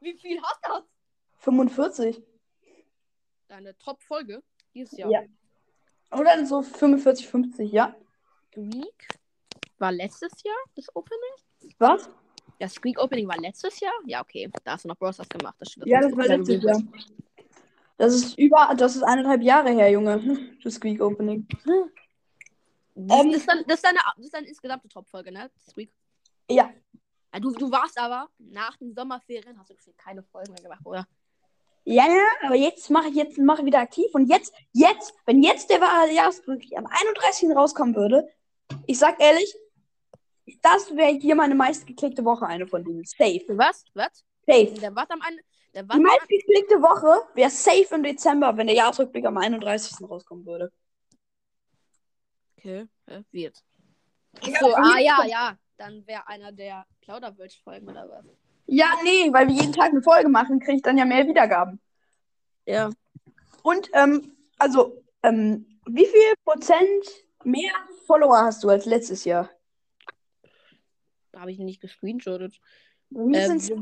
Wie 0.00 0.14
viel 0.14 0.40
hat 0.40 0.58
das? 0.62 0.82
45. 1.38 2.22
Deine 3.48 3.76
Top-Folge 3.78 4.42
dieses 4.74 4.98
Jahr. 4.98 5.10
Ja. 5.10 5.22
Oder 6.12 6.44
so 6.46 6.62
45, 6.62 7.26
50, 7.26 7.72
ja. 7.72 7.94
Squeak 8.50 9.08
war 9.78 9.92
letztes 9.92 10.32
Jahr 10.44 10.54
das 10.74 10.94
Opening? 10.94 11.74
Was? 11.78 12.08
Das 12.60 12.74
Squeak 12.74 12.98
Opening 13.00 13.28
war 13.28 13.38
letztes 13.40 13.80
Jahr? 13.80 13.92
Ja, 14.06 14.22
okay. 14.22 14.50
Da 14.64 14.72
hast 14.72 14.84
du 14.84 14.88
noch 14.88 14.96
Bros. 14.96 15.18
gemacht. 15.28 15.56
Das 15.58 15.74
ja, 15.84 16.00
das 16.00 16.16
war 16.16 16.24
letztes 16.26 16.62
Jahr. 16.62 16.82
Das 17.98 18.14
ist 18.14 18.38
über, 18.38 18.74
das 18.76 18.94
ist 18.96 19.02
eineinhalb 19.02 19.42
Jahre 19.42 19.70
her, 19.70 19.90
Junge. 19.90 20.56
Das 20.62 20.74
Squeak 20.74 21.00
Opening. 21.02 21.46
Hm. 21.64 21.90
Das, 22.98 23.20
ähm, 23.20 23.30
das, 23.30 23.36
ist, 23.40 23.48
dann, 23.48 23.62
das, 23.68 23.74
ist, 23.76 23.84
deine, 23.84 23.98
das 24.16 24.22
ist 24.24 24.34
deine 24.34 24.46
insgesamte 24.48 24.88
Top-Folge, 24.88 25.30
ne? 25.30 25.50
This 25.64 25.76
week. 25.76 25.92
Ja. 26.50 26.70
ja. 27.34 27.40
du, 27.40 27.50
du 27.52 27.70
warst 27.70 27.98
aber 27.98 28.28
nach 28.38 28.76
den 28.78 28.94
Sommerferien, 28.94 29.58
hast 29.58 29.68
du 29.68 29.74
keine 29.98 30.22
Folgen 30.22 30.52
mehr 30.54 30.62
gemacht, 30.62 30.80
oder? 30.84 31.06
Ja, 31.84 32.06
ja, 32.08 32.16
aber 32.42 32.54
jetzt 32.56 32.88
mache 32.90 33.08
ich 33.10 33.14
jetzt 33.14 33.36
mache 33.38 33.64
wieder 33.66 33.80
aktiv 33.80 34.06
und 34.14 34.28
jetzt, 34.28 34.52
jetzt, 34.72 35.12
wenn 35.26 35.42
jetzt 35.42 35.68
der 35.70 35.80
wahre 35.80 36.10
Jahresrückblick 36.10 36.76
am 36.76 36.86
31. 36.86 37.54
rauskommen 37.54 37.94
würde, 37.94 38.28
ich 38.86 38.98
sag 38.98 39.20
ehrlich, 39.20 39.54
das 40.62 40.96
wäre 40.96 41.14
hier 41.18 41.34
meine 41.36 41.54
meistgeklickte 41.54 42.24
Woche, 42.24 42.46
eine 42.46 42.66
von 42.66 42.82
denen. 42.82 43.04
Safe. 43.04 43.42
Was? 43.50 43.84
Was? 43.94 44.24
Safe. 44.46 44.72
Der 44.80 44.90
am 44.96 45.18
der 45.74 45.82
Die 45.82 46.00
meistgeklickte 46.00 46.80
Woche 46.82 47.22
wäre 47.34 47.50
safe 47.50 47.86
im 47.94 48.02
Dezember, 48.02 48.56
wenn 48.56 48.66
der 48.68 48.76
Jahresrückblick 48.76 49.26
am 49.26 49.36
31. 49.36 50.08
rauskommen 50.08 50.46
würde. 50.46 50.72
Okay, 52.66 52.84
wird. 53.30 53.56
So, 54.60 54.74
ah 54.74 54.98
ja, 54.98 55.24
ja. 55.24 55.56
Dann 55.76 56.04
wäre 56.06 56.26
einer 56.26 56.50
der 56.52 56.84
Plauderwölsch-Folgen 57.00 57.88
oder 57.88 58.08
was? 58.08 58.24
Ja, 58.66 58.92
nee, 59.04 59.32
weil 59.32 59.46
wir 59.46 59.54
jeden 59.54 59.72
Tag 59.72 59.90
eine 59.90 60.02
Folge 60.02 60.28
machen, 60.28 60.58
kriege 60.58 60.78
ich 60.78 60.82
dann 60.82 60.98
ja 60.98 61.04
mehr 61.04 61.26
Wiedergaben. 61.28 61.80
Ja. 62.64 62.90
Und, 63.62 63.88
ähm, 63.92 64.36
also, 64.58 65.00
ähm, 65.22 65.78
wie 65.86 66.06
viel 66.06 66.32
Prozent 66.44 67.04
mehr 67.44 67.70
Follower 68.08 68.38
hast 68.38 68.64
du 68.64 68.68
als 68.70 68.84
letztes 68.86 69.24
Jahr? 69.24 69.48
Habe 71.36 71.52
ich 71.52 71.58
nicht 71.60 71.80
gescreenshottet. 71.80 72.58
Wie 73.10 73.36
ähm, 73.36 73.58
sind's? 73.60 73.68
Drei 73.68 73.76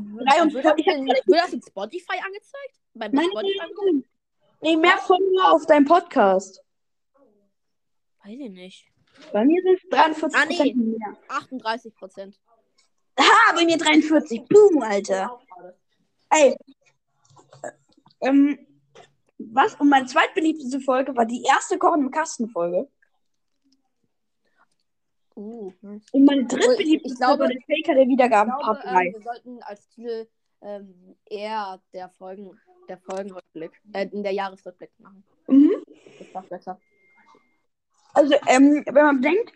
wird, 0.53 0.63
das 0.65 1.53
in, 1.55 1.61
Spotify 1.63 2.17
angezeigt? 2.23 2.81
Bei 2.93 3.07
nein, 3.07 3.25
Spotify 3.31 3.57
nein, 3.57 3.69
nein. 3.83 4.03
Nee, 4.61 4.75
mehr 4.77 4.97
Follower 4.99 5.53
auf 5.53 5.65
deinem 5.65 5.85
Podcast. 5.85 6.61
Weiß 8.25 8.39
ich 8.39 8.49
nicht. 8.51 8.85
Bei 9.31 9.45
mir 9.45 9.61
sind 9.61 9.75
es 9.83 9.89
43 9.89 10.31
ah, 10.59 10.63
nee. 10.65 10.73
mehr. 10.73 11.15
38 11.27 11.93
Prozent. 11.95 12.39
Ha, 13.19 13.53
bei 13.55 13.65
mir 13.65 13.77
43. 13.77 14.45
Boom, 14.45 14.81
Alter. 14.81 15.39
Ey. 16.31 16.57
Äh, 17.61 17.69
ähm, 18.27 18.57
was? 19.37 19.75
Und 19.75 19.89
meine 19.89 20.07
zweitbeliebteste 20.07 20.79
Folge 20.79 21.15
war 21.15 21.25
die 21.27 21.43
erste 21.47 21.77
Kochen 21.77 22.01
im 22.01 22.11
Kasten 22.11 22.49
Folge. 22.49 22.87
Uh, 25.35 25.71
Und 26.11 26.25
meine 26.25 26.43
also, 26.45 26.57
drittbeliebteste 26.57 27.23
Folge 27.23 27.39
war 27.43 27.47
der 27.49 27.61
Faker 27.61 27.93
der 27.93 28.07
Wiedergaben 28.07 28.53
ich 28.57 28.63
glaube, 28.63 28.79
Part 28.79 28.85
3. 28.91 29.05
Ähm, 29.05 29.11
wir 29.13 29.21
sollten 29.21 29.61
als 29.61 29.89
Titel 29.89 30.27
ähm, 30.61 31.15
eher 31.25 31.79
der 31.93 32.09
Folgen, 32.09 32.59
der 32.89 32.97
Folgenrückblick, 32.97 33.71
äh, 33.93 34.07
in 34.09 34.23
der 34.23 34.31
Jahresrückblick 34.31 34.91
machen. 34.99 35.23
Mhm. 35.47 35.83
Das 36.17 36.27
passt 36.33 36.49
besser. 36.49 36.79
Also, 38.15 38.33
ähm, 38.47 38.81
wenn 38.85 39.05
man 39.05 39.21
denkt, 39.21 39.51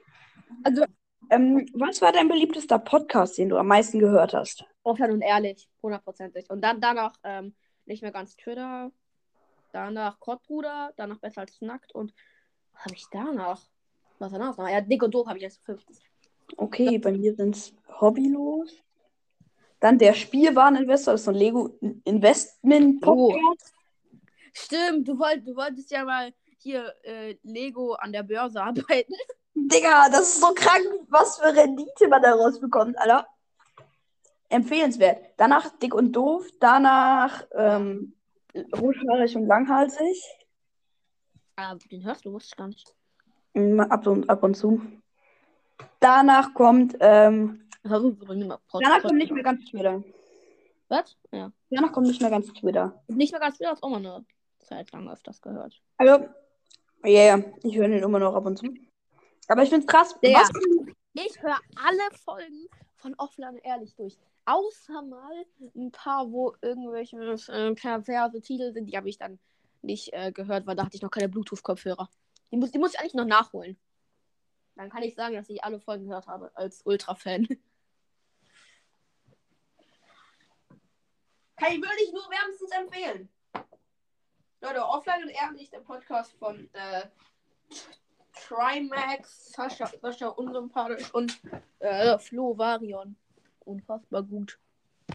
also, 0.66 0.84
ähm, 1.30 1.66
was 1.74 2.02
war 2.02 2.12
dein 2.12 2.28
beliebtester 2.28 2.78
Podcast, 2.78 3.38
den 3.38 3.48
du 3.48 3.56
am 3.58 3.68
meisten 3.68 4.00
gehört 4.00 4.34
hast? 4.34 4.66
Offen 4.84 5.12
und 5.14 5.22
ehrlich, 5.22 5.70
hundertprozentig. 5.82 6.50
Und 6.50 6.60
dann 6.62 6.82
danach 6.82 7.14
ähm, 7.24 7.56
nicht 7.86 8.02
mehr 8.02 8.12
ganz 8.12 8.36
Twitter, 8.36 8.92
danach 9.72 10.20
Kottbruder, 10.20 10.92
danach 10.98 11.20
besser 11.20 11.40
als 11.42 11.62
Nackt 11.62 11.94
und 11.96 12.14
was 12.74 12.84
habe 12.86 12.96
ich 12.96 13.06
danach? 13.12 13.62
Was 14.20 14.32
danach? 14.34 14.58
Ja, 14.58 14.82
dick 14.82 15.02
und 15.04 15.14
doof 15.16 15.28
habe 15.28 15.38
ich 15.38 15.44
erst 15.46 15.64
fünf. 15.64 15.82
Okay, 16.58 16.98
bei 16.98 17.14
mir 17.14 17.34
sind 17.36 17.56
es 17.56 17.74
hobbylos. 18.02 18.74
Dann 19.80 19.98
der 19.98 20.12
Spielwareninvestor, 20.14 21.14
das 21.14 21.22
ist 21.22 21.26
so 21.26 21.32
ein 21.32 21.38
Lego-Investment-Podcast. 21.38 23.38
Oh. 23.38 24.22
Stimmt, 24.52 25.08
du, 25.08 25.18
wollt, 25.18 25.48
du 25.48 25.56
wolltest 25.56 25.92
ja 25.92 26.04
mal 26.04 26.34
hier 26.62 26.94
äh, 27.04 27.36
Lego 27.44 27.94
an 27.94 28.12
der 28.14 28.24
Börse 28.24 28.62
arbeiten. 28.62 29.14
Digga, 29.54 30.10
das 30.10 30.22
ist 30.36 30.42
so 30.42 30.54
krank, 30.54 30.86
was 31.10 31.38
für 31.38 31.54
Rendite 31.56 32.08
man 32.08 32.22
da 32.22 32.34
rausbekommt, 32.34 32.98
Alter. 32.98 33.28
Empfehlenswert. 34.50 35.24
Danach 35.38 35.70
dick 35.80 35.94
und 35.94 36.14
doof, 36.14 36.48
danach 36.60 37.44
ähm, 37.52 38.14
rothaarig 38.76 39.36
und 39.36 39.46
langhalsig. 39.46 40.18
Ah, 41.56 41.76
den 41.92 42.04
hörst 42.04 42.26
du, 42.26 42.32
wusste 42.34 42.54
ich 42.54 42.58
gar 42.58 42.68
nicht. 42.68 42.94
Mm, 43.54 43.80
ab 43.80 44.08
und, 44.08 44.30
ab 44.30 44.42
und 44.42 44.56
zu. 44.56 44.82
Danach 46.00 46.54
kommt, 46.56 46.96
ähm, 47.00 47.68
also, 47.84 48.12
danach 48.12 49.02
kommt 49.04 49.18
nicht 49.20 49.32
mehr 49.32 49.44
ganz 49.44 49.66
Twitter. 49.66 50.04
Was? 50.88 51.16
Ja. 51.32 51.52
Danach 51.70 51.92
kommt 51.92 52.08
nicht 52.08 52.22
mehr 52.22 52.32
ganz 52.32 52.48
Twitter. 52.48 53.04
Nicht 53.08 53.32
mehr 53.32 53.42
ganz 53.42 53.58
Twitter 53.58 53.74
ist 53.74 53.84
auch 53.84 53.90
mal 53.90 53.98
eine 53.98 54.26
Zeit 54.60 54.92
lang 54.94 55.08
öfters 55.12 55.42
gehört. 55.42 55.80
Also, 55.98 56.28
ja, 57.06 57.38
yeah, 57.38 57.44
ich 57.64 57.78
höre 57.78 57.88
den 57.88 58.04
immer 58.04 58.20
noch 58.20 58.36
ab 58.36 58.46
und 58.46 58.58
zu. 58.58 58.74
Aber 59.48 59.64
ich 59.64 59.70
finde 59.70 59.86
es 59.88 59.92
krass. 59.92 60.14
Ja. 60.22 60.40
Was? 60.40 60.50
Ich 61.14 61.42
höre 61.42 61.58
alle 61.76 62.18
Folgen 62.26 62.68
von 62.98 63.16
Offline 63.16 63.58
ehrlich 63.64 63.96
durch. 63.96 64.18
Außer 64.46 65.02
mal 65.04 65.46
ein 65.76 65.92
paar, 65.92 66.30
wo 66.32 66.56
irgendwelche 66.62 67.16
äh, 67.48 67.74
perverse 67.74 68.42
Titel 68.42 68.74
sind, 68.74 68.88
die 68.88 68.98
habe 68.98 69.08
ich 69.08 69.18
dann 69.18 69.40
nicht 69.82 70.12
äh, 70.12 70.32
gehört, 70.34 70.68
weil 70.68 70.76
da 70.76 70.86
hatte 70.86 70.96
ich 70.98 71.02
noch 71.02 71.10
keine 71.12 71.30
Bluetooth-Kopfhörer. 71.30 72.10
Die 72.52 72.58
muss, 72.58 72.72
die 72.72 72.80
muss 72.80 72.94
ich 72.94 73.00
eigentlich 73.00 73.14
noch 73.14 73.26
nachholen. 73.26 73.78
Dann 74.76 74.90
kann 74.90 75.04
ich 75.04 75.16
sagen, 75.16 75.36
dass 75.36 75.50
ich 75.50 75.64
alle 75.64 75.80
Folgen 75.80 76.04
gehört 76.08 76.28
habe 76.28 76.52
als 76.56 76.82
Ultra-Fan. 76.86 77.48
Kann 81.56 81.72
ich 81.74 81.82
wirklich 81.82 82.12
nur 82.12 82.30
wärmstens 82.30 82.72
empfehlen. 82.72 83.30
Leute, 84.62 84.86
offline 84.86 85.24
und 85.24 85.30
ehrlich, 85.30 85.70
der 85.70 85.80
Podcast 85.80 86.34
von 86.38 86.70
äh, 86.74 87.02
Trimax, 88.46 89.54
Sascha, 89.54 89.90
Sascha 90.02 90.28
unsympathisch 90.28 91.14
und 91.14 91.40
äh, 91.80 92.18
Flo 92.20 92.58
Varion. 92.58 93.16
Unfassbar 93.62 94.24
gut. 94.24 94.60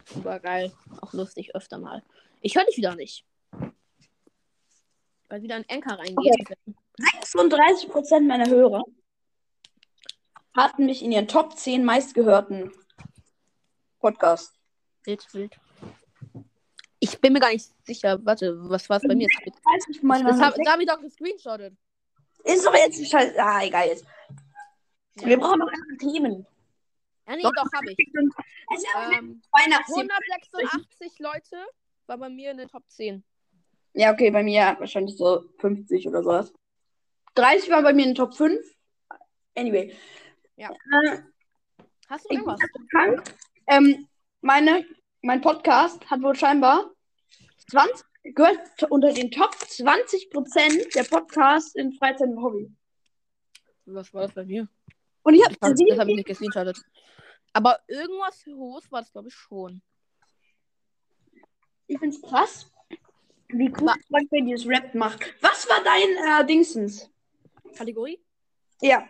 Super 0.07 0.41
geil. 0.41 0.73
Auch 1.03 1.13
lustig 1.13 1.55
öfter 1.55 1.79
mal. 1.79 2.03
Ich 2.41 2.57
höre 2.57 2.65
dich 2.65 2.77
wieder 2.79 2.95
nicht. 2.95 3.25
Weil 5.29 5.43
wieder 5.43 5.57
ein 5.57 5.69
Enker 5.69 5.99
reingeht. 5.99 6.41
Okay. 6.41 6.57
36% 7.23 8.21
meiner 8.27 8.49
Hörer 8.49 8.83
hatten 10.57 10.87
mich 10.87 11.03
in 11.03 11.13
ihren 11.13 11.29
Top 11.29 11.57
10 11.59 11.85
meistgehörten 11.85 12.73
Podcast. 13.99 14.55
Wild, 15.05 15.27
wild. 15.35 15.59
Ich 17.05 17.21
bin 17.21 17.35
mir 17.35 17.41
gar 17.41 17.51
nicht 17.53 17.69
sicher. 17.87 18.19
Warte, 18.25 18.57
was 18.71 18.89
war 18.89 18.97
es 18.97 19.03
bei 19.07 19.15
mir? 19.15 19.27
Ich 19.31 19.47
weiß 19.53 19.89
nicht, 19.89 20.03
meine 20.03 20.25
Das 20.25 20.41
habe 20.41 20.57
ich 20.83 20.89
doch 20.89 20.99
gescreenshottet. 21.03 21.77
Ist 22.45 22.65
doch 22.65 22.75
jetzt 22.75 22.99
ein 22.99 23.05
Scheiß. 23.05 23.35
Ah, 23.37 23.61
egal 23.63 23.89
jetzt. 23.89 24.07
Ja. 25.21 25.27
Wir 25.27 25.39
brauchen 25.39 25.59
noch 25.59 25.69
andere 25.71 25.99
Themen. 25.99 26.47
Ja, 27.29 27.37
nee, 27.37 27.43
doch, 27.43 27.53
doch 27.55 27.67
habe 27.75 27.93
ich. 27.93 28.11
Also, 28.69 28.87
ähm, 29.19 29.43
186 29.53 31.19
Leute 31.19 31.63
war 32.07 32.17
bei 32.17 32.31
mir 32.31 32.53
in 32.53 32.57
der 32.57 32.69
Top 32.69 32.85
10. 32.89 33.23
Ja, 33.93 34.11
okay, 34.11 34.31
bei 34.31 34.43
mir 34.43 34.75
wahrscheinlich 34.79 35.19
so 35.19 35.45
50 35.59 36.09
oder 36.09 36.23
sowas. 36.23 36.55
30 37.35 37.69
war 37.69 37.83
bei 37.83 37.93
mir 37.93 38.05
in 38.05 38.09
den 38.13 38.17
Top 38.17 38.35
5. 38.35 38.59
Anyway. 39.55 39.95
Ja. 40.57 40.71
Äh, 40.73 41.19
Hast 42.09 42.25
du 42.25 42.31
irgendwas? 42.33 42.59
Krank. 42.91 43.23
Ähm, 43.67 44.09
meine 44.41 44.87
mein 45.25 45.41
Podcast 45.41 46.11
hat 46.11 46.21
wohl 46.23 46.35
scheinbar 46.35 46.91
20, 47.71 48.07
gehört 48.35 48.61
unter 48.91 49.11
den 49.11 49.31
Top 49.31 49.53
20% 49.55 50.93
der 50.95 51.05
Podcasts 51.05 51.75
in 51.77 51.95
Freizeit 51.95 52.29
und 52.29 52.43
Hobby. 52.43 52.71
Was 53.87 54.13
war 54.13 54.23
das 54.23 54.33
bei 54.35 54.45
mir? 54.45 54.69
Und 55.23 55.35
ich 55.35 55.43
habe 55.43 55.57
das, 55.59 55.75
das 55.89 55.99
habe 55.99 56.11
ich 56.11 56.17
nicht 56.17 56.29
gesehen, 56.29 56.53
schadet. 56.53 56.79
Aber 57.55 57.81
irgendwas 57.89 58.45
hohes 58.47 58.93
war 58.93 59.01
das, 59.01 59.11
glaube 59.13 59.29
ich, 59.29 59.35
schon. 59.35 59.81
Ich 61.87 61.99
finde 61.99 62.17
es 62.17 62.21
krass, 62.23 62.71
wie 63.49 63.69
cool 63.71 63.79
zum 63.93 64.11
Beispiel 64.11 64.45
dieses 64.45 64.69
Rap 64.69 64.95
macht. 64.95 65.21
Was 65.41 65.67
war 65.71 65.83
dein 65.83 66.43
äh, 66.43 66.47
Dingsens? 66.47 67.09
Kategorie? 67.75 68.23
Ja. 68.83 69.09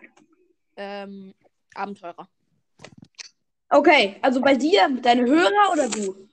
Ähm, 0.77 1.33
Abenteurer. 1.73 2.29
Okay, 3.69 4.17
also 4.21 4.41
bei 4.41 4.55
dir, 4.55 4.89
deine 5.01 5.23
Hörer 5.23 5.71
oder 5.73 5.89
du? 5.89 6.29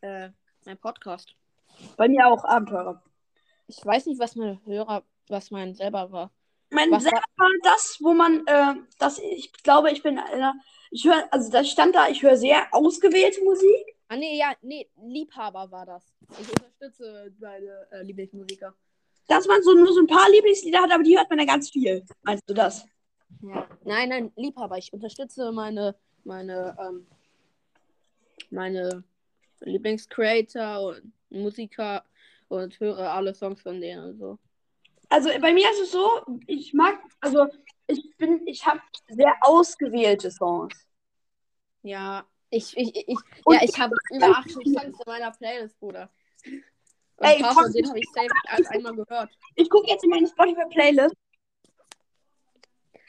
Äh, 0.00 0.30
mein 0.64 0.78
Podcast. 0.78 1.34
Bei 1.96 2.08
mir 2.08 2.26
auch 2.26 2.44
Abenteurer. 2.44 3.02
Ich 3.66 3.84
weiß 3.84 4.06
nicht, 4.06 4.18
was 4.18 4.34
mein 4.34 4.58
Hörer, 4.64 5.04
was 5.28 5.50
mein 5.50 5.74
selber 5.74 6.10
war. 6.10 6.30
Mein 6.70 6.90
was 6.90 7.02
selber 7.02 7.22
war 7.36 7.48
das, 7.62 7.98
wo 8.00 8.14
man, 8.14 8.44
äh, 8.46 8.74
das, 8.98 9.18
ich 9.18 9.52
glaube, 9.62 9.90
ich 9.92 10.02
bin 10.02 10.18
einer, 10.18 10.54
ich 10.90 11.04
höre, 11.04 11.22
also 11.30 11.50
das 11.50 11.68
stand 11.68 11.94
da, 11.94 12.08
ich 12.08 12.22
höre 12.22 12.36
sehr 12.36 12.66
ausgewählte 12.72 13.42
Musik. 13.44 13.96
Ah, 14.08 14.16
nee, 14.16 14.38
ja, 14.38 14.52
nee, 14.62 14.88
Liebhaber 15.04 15.70
war 15.70 15.84
das. 15.86 16.02
Ich 16.40 16.48
unterstütze 16.48 17.32
deine 17.38 17.86
äh, 17.90 18.02
Lieblingsmusiker. 18.04 18.74
Dass 19.28 19.46
man 19.46 19.62
so 19.62 19.74
nur 19.74 19.92
so 19.92 20.00
ein 20.00 20.06
paar 20.06 20.28
Lieblingslieder 20.30 20.80
hat, 20.80 20.92
aber 20.92 21.02
die 21.04 21.16
hört 21.16 21.28
man 21.30 21.38
ja 21.38 21.44
ganz 21.44 21.70
viel. 21.70 22.04
Meinst 22.22 22.48
du 22.48 22.54
das? 22.54 22.84
Ja. 23.42 23.66
Nein, 23.84 24.08
nein, 24.08 24.32
Liebhaber. 24.36 24.76
Ich 24.78 24.92
unterstütze 24.92 25.52
meine 25.52 25.94
meine, 26.24 26.76
ähm, 26.80 27.06
meine 28.50 29.04
Lieblingscreator 29.60 30.80
und 30.88 31.12
Musiker 31.30 32.04
und 32.48 32.78
höre 32.80 33.10
alle 33.12 33.34
Songs 33.34 33.60
von 33.62 33.80
denen 33.80 34.04
und 34.04 34.18
so. 34.18 34.38
Also 35.08 35.30
bei 35.40 35.52
mir 35.52 35.70
ist 35.70 35.80
es 35.80 35.92
so, 35.92 36.38
ich 36.46 36.72
mag, 36.72 36.98
also 37.20 37.46
ich 37.86 38.16
bin, 38.16 38.46
ich 38.46 38.64
habe 38.64 38.80
sehr 39.08 39.34
ausgewählte 39.42 40.30
Songs. 40.30 40.86
Ja, 41.82 42.24
ich, 42.50 42.76
ich, 42.76 43.08
ich, 43.08 43.18
ja, 43.48 43.60
ich 43.62 43.78
habe 43.78 43.94
über 44.10 44.28
80 44.36 44.52
Songs 44.68 45.00
in 45.00 45.04
meiner 45.06 45.30
Playlist, 45.32 45.78
Bruder. 45.80 46.10
Und 46.46 46.62
Ey, 47.26 47.40
Papa, 47.40 47.68
den 47.70 47.88
habe 47.88 47.98
ich 47.98 48.08
safe 48.14 48.70
einmal 48.74 48.94
gehört. 48.94 49.30
Ich 49.54 49.68
gucke 49.68 49.88
jetzt 49.88 50.02
in 50.04 50.10
meine 50.10 50.26
Spotify-Playlist. 50.26 51.14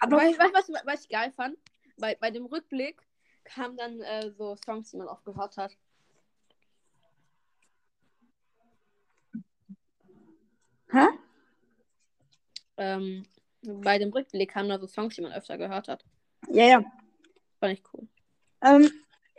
Aber 0.01 0.17
weißt 0.17 0.37
du, 0.39 0.53
was, 0.75 0.83
was 0.85 1.01
ich 1.03 1.09
geil 1.09 1.31
fand? 1.35 1.57
bei, 1.97 2.15
bei 2.19 2.31
dem 2.31 2.45
Rückblick 2.45 3.01
kamen 3.43 3.77
dann 3.77 4.01
äh, 4.01 4.31
so 4.31 4.55
Songs, 4.65 4.91
die 4.91 4.97
man 4.97 5.07
oft 5.07 5.25
gehört 5.25 5.57
hat. 5.57 5.75
Hä? 10.91 11.05
Ähm, 12.77 13.25
bei 13.61 13.97
dem 13.97 14.11
Rückblick 14.11 14.51
kamen 14.51 14.69
da 14.69 14.79
so 14.79 14.87
Songs, 14.87 15.15
die 15.15 15.21
man 15.21 15.33
öfter 15.33 15.57
gehört 15.57 15.87
hat. 15.87 16.05
Ja, 16.49 16.65
ja. 16.65 16.83
Fand 17.59 17.73
ich 17.73 17.83
cool. 17.93 18.07
Ähm, 18.61 18.89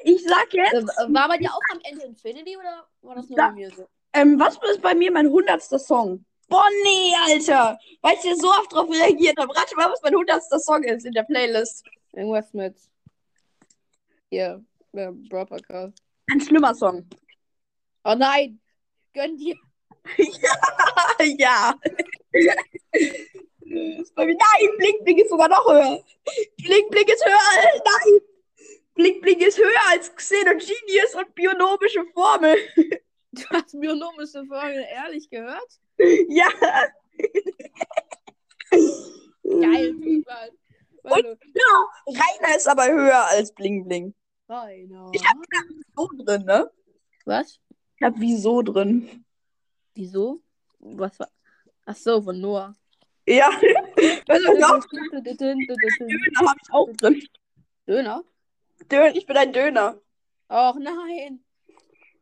ich 0.02 0.22
sag 0.24 0.52
jetzt. 0.52 0.74
Äh, 0.74 1.14
war 1.14 1.28
bei 1.28 1.38
dir 1.38 1.50
auch 1.52 1.60
am 1.72 1.80
Ende 1.82 2.04
Infinity 2.04 2.56
oder 2.56 2.86
war 3.02 3.14
das 3.14 3.28
nur 3.28 3.36
da, 3.36 3.48
bei 3.48 3.54
mir 3.54 3.70
so? 3.70 3.88
Ähm, 4.12 4.38
was 4.38 4.58
ist 4.70 4.82
bei 4.82 4.94
mir 4.94 5.10
mein 5.12 5.28
hundertster 5.28 5.78
Song? 5.78 6.24
Bonnie, 6.48 7.14
Alter! 7.26 7.78
Weil 8.02 8.14
ich 8.14 8.20
hier 8.20 8.36
so 8.36 8.48
oft 8.48 8.72
drauf 8.72 8.88
reagiert 8.90 9.38
habe. 9.38 9.54
Rate 9.56 9.74
mal, 9.76 9.90
was 9.90 10.02
mein 10.02 10.14
hundertster 10.14 10.58
Song 10.58 10.82
ist 10.82 11.06
in 11.06 11.12
der 11.12 11.22
Playlist. 11.22 11.84
Irgendwas 12.16 12.52
mit. 12.54 12.74
Hier, 14.30 14.64
äh, 14.92 15.10
Brawl 15.28 15.46
Podcast. 15.46 15.98
Ein 16.30 16.40
schlimmer 16.40 16.72
Song. 16.74 17.04
Oh 18.04 18.14
nein! 18.16 18.60
Gönn 19.14 19.36
dir! 19.36 19.56
ja, 20.18 20.54
ja. 21.38 21.80
Nein, 23.62 24.36
Blink 24.78 25.04
Blink 25.04 25.20
ist 25.22 25.30
sogar 25.30 25.48
noch 25.48 25.66
höher. 25.66 26.04
Blink 26.58 26.88
Blink 26.92 27.10
ist 27.10 27.24
höher. 27.26 27.80
Nein. 27.84 28.20
Blink 28.94 29.20
Blink 29.22 29.42
ist 29.42 29.58
höher 29.58 29.90
als 29.90 30.14
Xenogenius 30.14 31.14
und 31.18 31.34
bionomische 31.34 32.04
Formel. 32.12 32.56
Du 33.36 33.42
hast 33.50 33.72
bionomische 33.80 34.44
Formel 34.46 34.84
ehrlich 34.92 35.28
gehört? 35.28 35.80
Ja. 36.28 36.46
Geil, 39.42 39.92
Mann. 39.94 40.50
Und, 41.04 41.22
genau, 41.22 41.88
Rainer 42.06 42.56
ist 42.56 42.66
aber 42.66 42.86
höher 42.86 43.26
als 43.26 43.52
Bling 43.54 43.84
Bling. 43.86 44.14
Rainer. 44.48 45.10
Ich 45.12 45.22
hab 45.26 45.36
wieso 45.68 46.08
drin, 46.24 46.44
ne? 46.46 46.70
Was? 47.26 47.60
Ich 47.96 48.02
hab 48.02 48.14
wieso 48.18 48.62
drin. 48.62 49.24
Wieso? 49.94 50.40
Was 50.78 51.18
war. 51.20 51.28
Ach 51.84 51.94
so, 51.94 52.22
von 52.22 52.40
Noah. 52.40 52.74
Ja. 53.26 53.50
Döner 54.26 54.80
hab 56.48 56.56
ich 56.62 56.72
auch 56.72 56.90
drin. 56.94 57.22
Döner? 57.86 58.24
Döner, 58.90 59.14
ich 59.14 59.26
bin 59.26 59.36
ein 59.36 59.52
Döner. 59.52 59.98
Och 60.50 60.78
nein. 60.78 61.44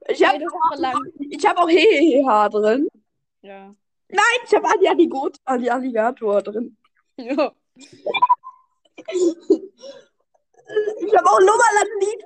Ich 0.09 0.27
habe 0.29 0.45
hab 0.45 1.57
auch 1.57 1.69
Heheha 1.71 2.49
drin. 2.49 2.89
Ja. 3.43 3.73
Nein, 4.09 4.41
ich 4.45 4.55
hab 4.55 4.65
Adi 4.65 4.89
Aligot, 4.89 5.37
Ali 5.45 5.71
Alligator 5.71 6.43
drin. 6.43 6.77
Ja. 7.19 7.53
ich 8.97 9.09
habe 11.17 11.29
auch 11.29 11.39
Lummerland-Lied. 11.41 12.25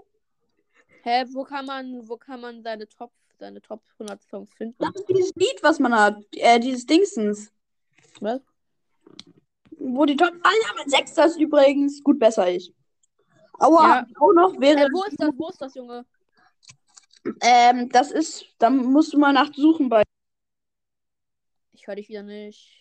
Hä, 1.02 1.24
wo 1.33 1.44
kann 1.44 1.66
man, 1.66 2.09
wo 2.09 2.16
kann 2.16 2.40
man 2.40 2.62
seine 2.62 2.88
Top, 2.88 3.12
seine 3.38 3.61
Top 3.61 3.83
100 3.98 4.22
Songs 4.29 4.52
finden? 4.55 4.76
Das 4.79 4.90
ist 4.94 5.09
dieses 5.09 5.33
Lied, 5.37 5.62
was 5.62 5.79
man 5.79 5.94
hat. 5.94 6.16
Äh, 6.35 6.59
dieses 6.59 6.87
Dingsens. 6.87 7.52
Was? 8.20 8.40
Wo 9.79 10.05
die 10.05 10.16
Top 10.16 10.33
1 10.42 10.42
ja, 10.42 10.74
mit 10.76 10.90
6 10.90 11.12
ist 11.12 11.38
übrigens 11.38 12.02
gut 12.02 12.18
besser 12.18 12.50
ich. 12.50 12.72
Aua, 13.59 13.98
ja. 13.98 14.07
auch 14.20 14.33
noch 14.33 14.61
wäre. 14.61 14.81
Äh, 14.85 14.88
wo 14.92 15.05
ist 15.05 15.16
das, 15.20 15.31
wo 15.37 15.48
ist 15.48 15.61
das, 15.62 15.74
Junge? 15.74 16.05
Ähm, 17.42 17.88
das 17.88 18.11
ist, 18.11 18.44
da 18.59 18.70
musst 18.70 19.12
du 19.12 19.18
mal 19.18 19.33
nachsuchen 19.33 19.88
bei. 19.88 20.02
Ich 21.72 21.87
höre 21.87 21.96
dich 21.96 22.09
wieder 22.09 22.22
nicht. 22.22 22.72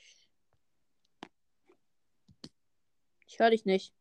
Ich 3.35 3.39
höre 3.41 3.49
dich 3.49 3.65
nicht. 3.65 3.93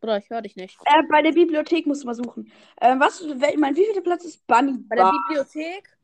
Bruder, 0.00 0.16
ich 0.16 0.30
höre 0.30 0.40
dich 0.40 0.56
nicht. 0.56 0.78
Äh, 0.86 1.02
bei 1.10 1.20
der 1.20 1.32
Bibliothek 1.32 1.86
musst 1.86 2.04
du 2.04 2.06
mal 2.06 2.14
suchen. 2.14 2.50
Äh, 2.80 2.98
was, 2.98 3.20
ich 3.20 3.56
mein, 3.58 3.76
wie 3.76 3.84
viel 3.84 4.00
Platz 4.00 4.24
ist 4.24 4.46
Bunny? 4.46 4.78
Bar? 4.78 4.86
Bei 4.88 4.96
der 4.96 5.10
Bibliothek? 5.10 5.94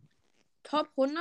Top 0.65 0.87
100? 0.99 1.19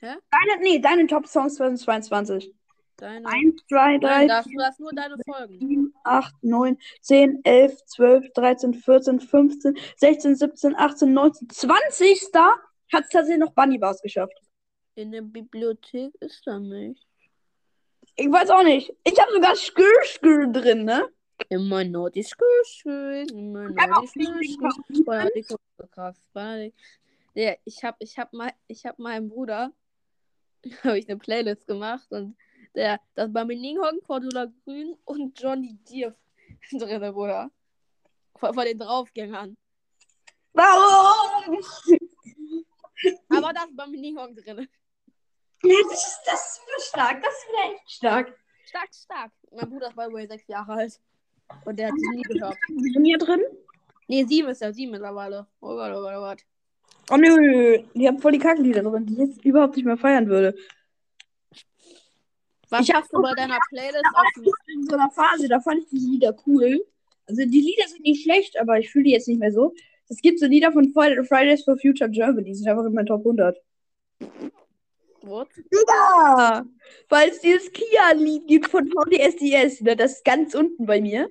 Hä? 0.00 0.16
Deine, 0.32 0.62
nee, 0.62 0.78
deine 0.80 1.06
Top 1.06 1.26
Songs 1.26 1.54
2022. 1.54 2.52
Deine. 2.98 3.26
1, 3.26 3.62
2, 3.66 3.98
3. 4.00 4.26
Nein, 4.26 4.44
du 4.54 4.62
hast 4.62 4.80
nur 4.80 4.92
deine 4.92 5.16
Folgen. 5.24 5.58
7, 5.58 5.94
8, 6.04 6.34
9, 6.44 6.78
10, 7.00 7.40
11, 7.42 7.84
12, 7.86 8.32
13, 8.34 8.74
14, 8.74 9.20
15, 9.20 9.78
16, 9.96 10.36
17, 10.36 10.76
18, 10.76 11.10
19, 11.14 11.48
20. 11.48 12.26
Da 12.34 12.48
hat 12.92 13.04
es 13.04 13.08
tatsächlich 13.08 13.38
noch 13.38 13.54
Bunny 13.54 13.78
Bars 13.78 14.02
geschafft. 14.02 14.38
In 14.94 15.10
der 15.10 15.22
Bibliothek 15.22 16.14
ist 16.20 16.46
er 16.46 16.58
nicht. 16.60 17.06
Ich 18.16 18.30
weiß 18.30 18.48
auch 18.50 18.62
nicht. 18.62 18.92
Ich 19.02 19.20
habe 19.20 19.32
sogar 19.32 19.56
Skürskür 19.56 20.46
drin, 20.46 20.84
ne? 20.84 21.08
Immer 21.48 21.82
nur 21.84 22.10
die 22.10 22.22
Skürskür. 22.22 23.26
Immer 23.28 23.70
nur 23.70 23.74
die 24.14 25.46
Skürskür. 25.46 26.72
Ja, 27.34 27.54
ich 27.64 27.82
habe 27.82 27.96
ich 27.98 28.16
hab 28.18 28.32
mal, 28.32 28.52
ich 28.68 28.86
hab 28.86 29.00
meinem 29.00 29.28
Bruder 29.28 29.72
habe 30.84 30.98
ich 30.98 31.08
eine 31.08 31.18
Playlist 31.18 31.66
gemacht 31.66 32.06
und 32.12 32.36
der, 32.76 33.00
das 33.14 33.32
war 33.34 33.44
mit 33.44 33.58
Ninghong, 33.58 34.00
Cordula 34.06 34.46
Grün 34.64 34.96
und 35.04 35.38
Johnny 35.40 35.76
Depp 35.90 36.16
drin, 36.78 37.12
Bruder. 37.12 37.50
Vor, 38.36 38.54
von 38.54 38.64
den 38.64 38.78
Draufgängern. 38.78 39.56
Warum? 40.52 41.58
Aber 43.28 43.52
das 43.52 43.68
war 43.76 43.88
mit 43.88 44.00
Ninghong 44.00 44.36
drin. 44.36 44.68
Ja, 45.64 45.74
das 45.90 46.06
ist, 46.06 46.20
das 46.26 46.60
ist 46.76 46.88
stark. 46.88 47.22
Das 47.22 47.32
ist 47.34 47.48
wieder 47.48 47.74
echt 47.74 47.90
stark. 47.90 48.38
Stark, 48.66 48.88
stark. 48.94 49.32
Mein 49.50 49.70
Bruder 49.70 49.88
ist 49.88 49.96
bei 49.96 50.12
Way 50.12 50.26
sechs 50.26 50.46
Jahre 50.46 50.72
alt. 50.72 51.00
Und 51.64 51.78
der 51.78 51.86
hat 51.88 51.94
sie 51.98 52.08
nie 52.16 52.22
gehört. 52.22 52.56
Sind 52.68 53.04
hier 53.04 53.18
drin? 53.18 53.40
Nee, 54.08 54.24
sieben 54.26 54.48
ist 54.48 54.60
ja 54.60 54.72
sieben 54.72 54.92
mittlerweile. 54.92 55.46
Oh 55.60 55.68
Gott, 55.74 55.92
oh 55.94 56.00
Gott, 56.02 56.14
oh 56.18 56.20
Gott. 56.20 56.40
Oh 57.10 57.16
nö, 57.16 57.82
die 57.94 58.06
haben 58.08 58.18
voll 58.18 58.32
die 58.32 58.38
Kackenlieder 58.38 58.82
drin, 58.82 59.06
die 59.06 59.12
ich 59.14 59.18
jetzt 59.18 59.44
überhaupt 59.44 59.76
nicht 59.76 59.84
mehr 59.86 59.96
feiern 59.96 60.26
würde. 60.26 60.54
Was 62.70 62.80
ich 62.82 62.94
hast 62.94 63.12
du 63.12 63.22
bei 63.22 63.32
deiner 63.34 63.58
Playlist 63.68 64.04
offen? 64.14 64.50
In 64.74 64.84
so 64.86 64.94
einer 64.96 65.10
Phase, 65.10 65.48
da 65.48 65.60
fand 65.60 65.82
ich 65.82 65.88
die 65.90 65.96
Lieder 65.96 66.34
cool. 66.46 66.84
Also 67.26 67.42
die 67.42 67.60
Lieder 67.60 67.88
sind 67.88 68.02
nicht 68.02 68.22
schlecht, 68.22 68.58
aber 68.60 68.78
ich 68.78 68.90
fühle 68.90 69.04
die 69.04 69.12
jetzt 69.12 69.28
nicht 69.28 69.40
mehr 69.40 69.52
so. 69.52 69.74
Es 70.08 70.20
gibt 70.20 70.38
so 70.40 70.46
Lieder 70.46 70.72
von 70.72 70.92
Fridays 70.92 71.64
for 71.64 71.76
Future 71.78 72.10
Germany, 72.10 72.44
die 72.44 72.54
sind 72.54 72.68
einfach 72.68 72.84
in 72.84 72.92
meinen 72.94 73.06
Top 73.06 73.20
100. 73.20 73.58
Hogwarts? 75.24 75.60
Ja! 75.88 76.64
Weil 77.08 77.28
es 77.30 77.40
dieses 77.40 77.70
Kia-Lied 77.72 78.46
gibt 78.46 78.68
von 78.70 78.88
VDSDS, 78.88 79.80
ne? 79.82 79.96
Das 79.96 80.12
ist 80.12 80.24
ganz 80.24 80.54
unten 80.54 80.86
bei 80.86 81.00
mir. 81.00 81.30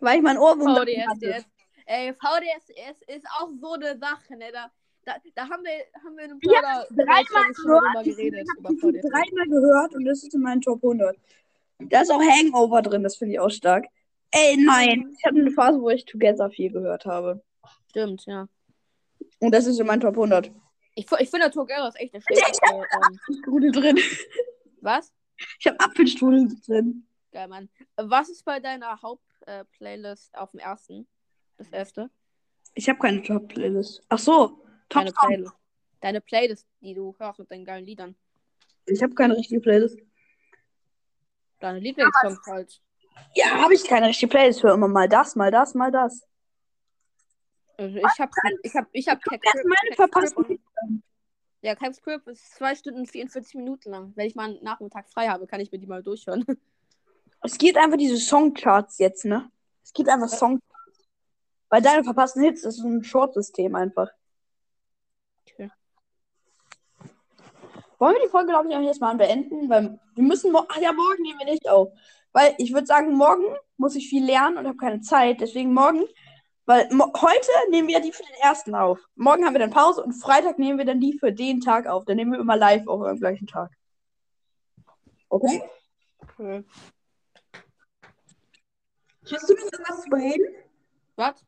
Weil 0.00 0.16
ich 0.18 0.22
mein 0.22 0.38
Ohrwurm 0.38 0.74
VDSDS. 0.76 1.44
Ey, 1.86 2.14
VDSDS 2.14 3.02
ist 3.16 3.26
auch 3.38 3.48
so 3.60 3.72
eine 3.72 3.98
Sache, 3.98 4.36
ne? 4.36 4.46
Da, 4.52 4.70
da, 5.04 5.12
da 5.34 5.42
haben 5.48 5.64
wir, 5.64 6.02
haben 6.04 6.16
wir 6.16 6.24
in 6.24 6.30
einem 6.32 6.40
dreimal 6.40 6.86
gehört, 6.90 8.06
Ich 8.06 8.46
habe 8.64 8.92
Dreimal 9.00 9.46
gehört 9.48 9.94
und 9.94 10.04
das 10.04 10.22
ist 10.22 10.34
in 10.34 10.40
meinen 10.42 10.60
Top 10.60 10.82
100. 10.82 11.16
Da 11.80 12.02
ist 12.02 12.10
auch 12.10 12.20
Hangover 12.20 12.82
drin, 12.82 13.02
das 13.02 13.16
finde 13.16 13.34
ich 13.34 13.40
auch 13.40 13.50
stark. 13.50 13.86
Ey, 14.32 14.56
nein. 14.58 15.16
Ich 15.18 15.24
habe 15.24 15.40
eine 15.40 15.50
Phase, 15.50 15.80
wo 15.80 15.90
ich 15.90 16.04
Together 16.04 16.50
viel 16.50 16.70
gehört 16.70 17.04
habe. 17.06 17.42
Stimmt, 17.90 18.24
ja. 18.26 18.46
Und 19.40 19.52
das 19.52 19.66
ist 19.66 19.80
in 19.80 19.86
meinem 19.86 20.00
Top 20.00 20.14
100. 20.14 20.52
Ich, 20.94 21.06
ich 21.20 21.30
finde 21.30 21.50
Togera 21.50 21.88
ist 21.88 22.00
echt 22.00 22.14
der 22.14 22.20
schlechteste. 22.20 22.60
Ähm, 22.68 22.84
Apfelstrudel 23.20 23.72
drin. 23.72 23.98
Was? 24.80 25.12
Ich 25.58 25.66
habe 25.66 25.78
Apfelstrudel 25.80 26.48
drin. 26.66 27.06
Geil, 27.32 27.48
Mann. 27.48 27.68
Was 27.96 28.28
ist 28.28 28.44
bei 28.44 28.58
deiner 28.60 29.00
Hauptplaylist 29.00 30.34
äh, 30.34 30.38
auf 30.38 30.50
dem 30.50 30.60
ersten? 30.60 31.06
Das 31.58 31.68
erste? 31.68 32.10
Ich 32.74 32.88
habe 32.88 32.98
keine 32.98 33.22
Top-Playlist. 33.22 34.02
Ach 34.08 34.18
so, 34.18 34.64
Top 34.88 35.02
Deine 35.04 35.12
Playlist. 35.12 35.52
Deine 36.00 36.20
Playlist, 36.20 36.66
die 36.80 36.94
du 36.94 37.14
hörst 37.18 37.38
mit 37.38 37.50
deinen 37.50 37.64
geilen 37.64 37.84
Liedern. 37.84 38.14
Ich 38.86 39.02
habe 39.02 39.14
keine 39.14 39.36
richtige 39.36 39.60
Playlist. 39.60 39.98
Deine 41.60 41.78
Lieblingssongs 41.78 42.38
halt. 42.46 42.80
Ja, 43.34 43.50
habe 43.60 43.74
ich 43.74 43.84
keine 43.84 44.06
richtige 44.06 44.28
Playlist. 44.30 44.62
Hör 44.62 44.74
immer 44.74 44.88
mal 44.88 45.08
das, 45.08 45.36
mal 45.36 45.50
das, 45.50 45.74
mal 45.74 45.90
das. 45.90 46.24
Also, 47.80 47.96
ich 47.96 48.20
habe 48.20 48.30
ich 48.62 48.74
hab, 48.74 48.86
ich 48.92 49.08
hab 49.08 49.22
Cat 49.24 49.40
Crib. 49.40 49.64
Meine 49.64 49.96
verpasst. 49.96 50.34
Ja, 51.62 51.74
Caps 51.74 52.00
ist 52.26 52.54
2 52.56 52.74
Stunden 52.74 53.06
44 53.06 53.54
Minuten 53.54 53.90
lang. 53.90 54.12
Wenn 54.16 54.26
ich 54.26 54.34
mal 54.34 54.50
einen 54.50 54.62
Nachmittag 54.62 55.08
frei 55.10 55.28
habe, 55.28 55.46
kann 55.46 55.60
ich 55.60 55.72
mir 55.72 55.78
die 55.78 55.86
mal 55.86 56.02
durchhören. 56.02 56.44
Es 57.42 57.56
geht 57.56 57.78
einfach 57.78 57.96
diese 57.96 58.18
Songcharts 58.18 58.98
jetzt, 58.98 59.24
ne? 59.24 59.50
Es 59.82 59.94
gibt 59.94 60.10
einfach 60.10 60.28
Songcharts. 60.28 61.08
Weil 61.70 61.80
deine 61.80 62.04
verpassten 62.04 62.42
Hits 62.42 62.64
ist 62.64 62.80
ein 62.80 63.02
Short-System 63.02 63.74
einfach. 63.74 64.10
Okay. 65.50 65.70
Wollen 67.96 68.16
wir 68.16 68.22
die 68.24 68.28
Folge, 68.28 68.48
glaube 68.50 68.68
ich, 68.68 68.76
auch 68.76 68.82
jetzt 68.82 69.00
mal 69.00 69.14
beenden? 69.16 69.70
Weil 69.70 69.98
wir 70.16 70.22
müssen. 70.22 70.52
morgen. 70.52 70.66
Ach 70.68 70.76
ja, 70.82 70.92
morgen 70.92 71.22
nehmen 71.22 71.38
wir 71.38 71.46
nicht 71.46 71.66
auf. 71.66 71.88
Weil 72.32 72.52
ich 72.58 72.74
würde 72.74 72.86
sagen, 72.86 73.14
morgen 73.16 73.44
muss 73.78 73.96
ich 73.96 74.06
viel 74.10 74.22
lernen 74.26 74.58
und 74.58 74.66
habe 74.66 74.76
keine 74.76 75.00
Zeit. 75.00 75.40
Deswegen 75.40 75.72
morgen 75.72 76.04
weil 76.66 76.88
heute 76.88 77.70
nehmen 77.70 77.88
wir 77.88 78.00
die 78.00 78.12
für 78.12 78.22
den 78.22 78.34
ersten 78.42 78.74
auf. 78.74 79.00
Morgen 79.14 79.44
haben 79.44 79.54
wir 79.54 79.58
dann 79.60 79.70
Pause 79.70 80.02
und 80.02 80.12
Freitag 80.14 80.58
nehmen 80.58 80.78
wir 80.78 80.84
dann 80.84 81.00
die 81.00 81.18
für 81.18 81.32
den 81.32 81.60
Tag 81.60 81.86
auf. 81.86 82.04
Dann 82.04 82.16
nehmen 82.16 82.32
wir 82.32 82.40
immer 82.40 82.56
live 82.56 82.86
auf 82.86 83.02
am 83.02 83.18
gleichen 83.18 83.46
Tag. 83.46 83.70
Okay? 85.28 85.62
Okay. 86.34 86.64
Hast 89.30 89.48
du 89.48 89.54
noch 89.54 89.64
irgendwas 89.64 90.02
zu 90.04 90.10
reden? 90.10 90.54
Was? 91.16 91.44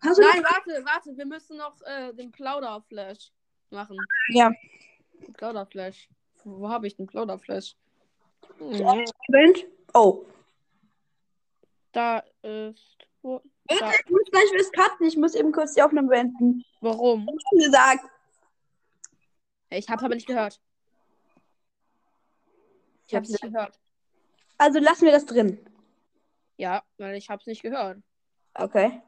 Hast 0.00 0.18
Nein, 0.18 0.44
warte, 0.44 0.84
warte. 0.84 1.16
Wir 1.16 1.26
müssen 1.26 1.56
noch 1.56 1.80
äh, 1.82 2.12
den 2.12 2.30
Plauderflash 2.32 3.32
machen. 3.70 3.96
Ja. 4.28 4.50
Plauderflash. 5.34 6.08
Wo 6.44 6.68
habe 6.68 6.86
ich 6.86 6.96
den 6.96 7.06
Plauderflash? 7.06 7.74
Hm. 8.58 9.04
Oh. 9.94 10.26
Da 11.92 12.22
ist. 12.42 12.98
Wirklich, 13.68 14.00
ich 14.04 14.10
muss 14.10 14.30
gleich 14.30 14.44
was 14.58 14.72
cutten. 14.72 15.06
Ich 15.06 15.16
muss 15.16 15.34
eben 15.34 15.52
kurz 15.52 15.74
die 15.74 15.82
Aufnahme 15.82 16.08
beenden. 16.08 16.64
Warum? 16.80 17.26
Ich 17.28 17.42
schon 17.48 17.58
gesagt. 17.64 18.10
Ich 19.70 19.88
hab's 19.88 20.02
aber 20.04 20.14
nicht 20.14 20.26
gehört. 20.26 20.60
Ich 23.08 23.14
hab's 23.14 23.28
nicht 23.30 23.42
gehört. 23.42 23.78
Also 24.58 24.78
lassen 24.78 25.04
wir 25.06 25.12
das 25.12 25.24
drin. 25.26 25.58
Ja, 26.56 26.82
weil 26.98 27.16
ich 27.16 27.28
hab's 27.30 27.46
nicht 27.46 27.62
gehört. 27.62 27.98
Okay. 28.54 29.00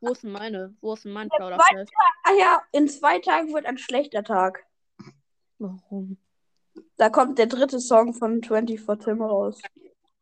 Wo 0.00 0.12
ist 0.12 0.22
denn 0.22 0.32
meine? 0.32 0.74
Wo 0.80 0.94
ist 0.94 1.04
denn 1.04 1.12
mein 1.12 1.28
Plauderfest? 1.28 1.92
Ah 2.24 2.32
ja, 2.38 2.62
in 2.72 2.88
zwei 2.88 3.18
Tagen 3.18 3.52
wird 3.52 3.66
ein 3.66 3.76
schlechter 3.76 4.24
Tag. 4.24 4.64
Warum? 5.58 6.16
Da 6.96 7.10
kommt 7.10 7.38
der 7.38 7.46
dritte 7.46 7.80
Song 7.80 8.14
von 8.14 8.42
24 8.42 8.96
Tim 9.04 9.20
raus. 9.20 9.60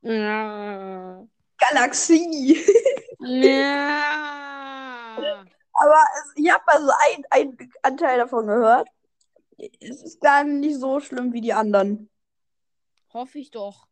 Ja. 0.03 1.29
Galaxie. 1.59 2.59
Ja. 3.19 5.17
Aber 5.73 6.05
ich 6.37 6.51
habe 6.53 6.63
mal 6.67 6.81
so 6.81 6.93
einen 7.35 7.59
Anteil 7.83 8.19
davon 8.19 8.47
gehört. 8.47 8.89
Es 9.81 10.03
ist 10.03 10.21
gar 10.21 10.45
nicht 10.45 10.77
so 10.77 11.01
schlimm 11.01 11.33
wie 11.33 11.41
die 11.41 11.53
anderen. 11.53 12.09
Hoffe 13.13 13.39
ich 13.39 13.51
doch. 13.51 13.89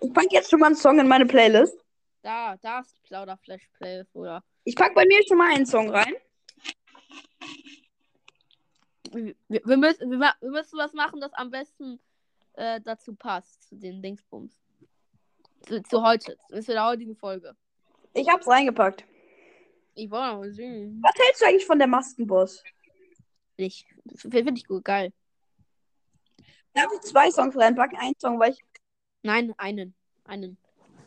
Ich 0.00 0.12
packe 0.12 0.28
jetzt 0.32 0.50
schon 0.50 0.60
mal 0.60 0.66
einen 0.66 0.76
Song 0.76 0.98
in 1.00 1.08
meine 1.08 1.26
Playlist. 1.26 1.76
Da, 2.22 2.56
da 2.58 2.80
ist 2.80 2.96
die 2.96 3.00
Plauderflash-Playlist, 3.02 4.14
oder? 4.14 4.44
Ich 4.64 4.76
packe 4.76 4.94
bei 4.94 5.04
mir 5.06 5.20
schon 5.26 5.38
mal 5.38 5.54
einen 5.54 5.66
Song 5.66 5.90
rein. 5.90 6.12
Wir, 9.12 9.34
wir, 9.64 9.76
müssen, 9.76 10.10
wir, 10.10 10.20
wir 10.40 10.50
müssen 10.50 10.78
was 10.78 10.92
machen, 10.92 11.20
das 11.20 11.32
am 11.32 11.50
besten 11.50 11.98
äh, 12.54 12.80
dazu 12.80 13.14
passt, 13.16 13.68
zu 13.68 13.74
den 13.76 14.02
Dingsbums. 14.02 14.52
Zu, 15.62 15.82
zu 15.82 16.02
heute, 16.02 16.36
zu 16.52 16.62
der 16.72 16.86
heutigen 16.86 17.16
Folge. 17.16 17.54
Ich 18.14 18.28
hab's 18.28 18.46
reingepackt. 18.48 19.04
Ich 19.94 20.10
war 20.10 20.32
aber 20.32 20.50
sehen. 20.50 21.00
Was 21.02 21.12
hältst 21.22 21.42
du 21.42 21.46
eigentlich 21.46 21.66
von 21.66 21.78
der 21.78 21.88
Maskenboss? 21.88 22.62
Ich 23.56 23.86
finde 24.16 24.54
ich 24.56 24.66
gut, 24.66 24.84
geil. 24.84 25.12
Darf 26.72 26.86
ich 26.94 27.00
zwei 27.02 27.30
Songs 27.30 27.56
reinpacken? 27.56 27.98
Einen 27.98 28.14
Song, 28.18 28.38
weil 28.38 28.52
ich. 28.52 28.64
Nein, 29.22 29.52
einen. 29.58 29.94
Einen. 30.24 30.56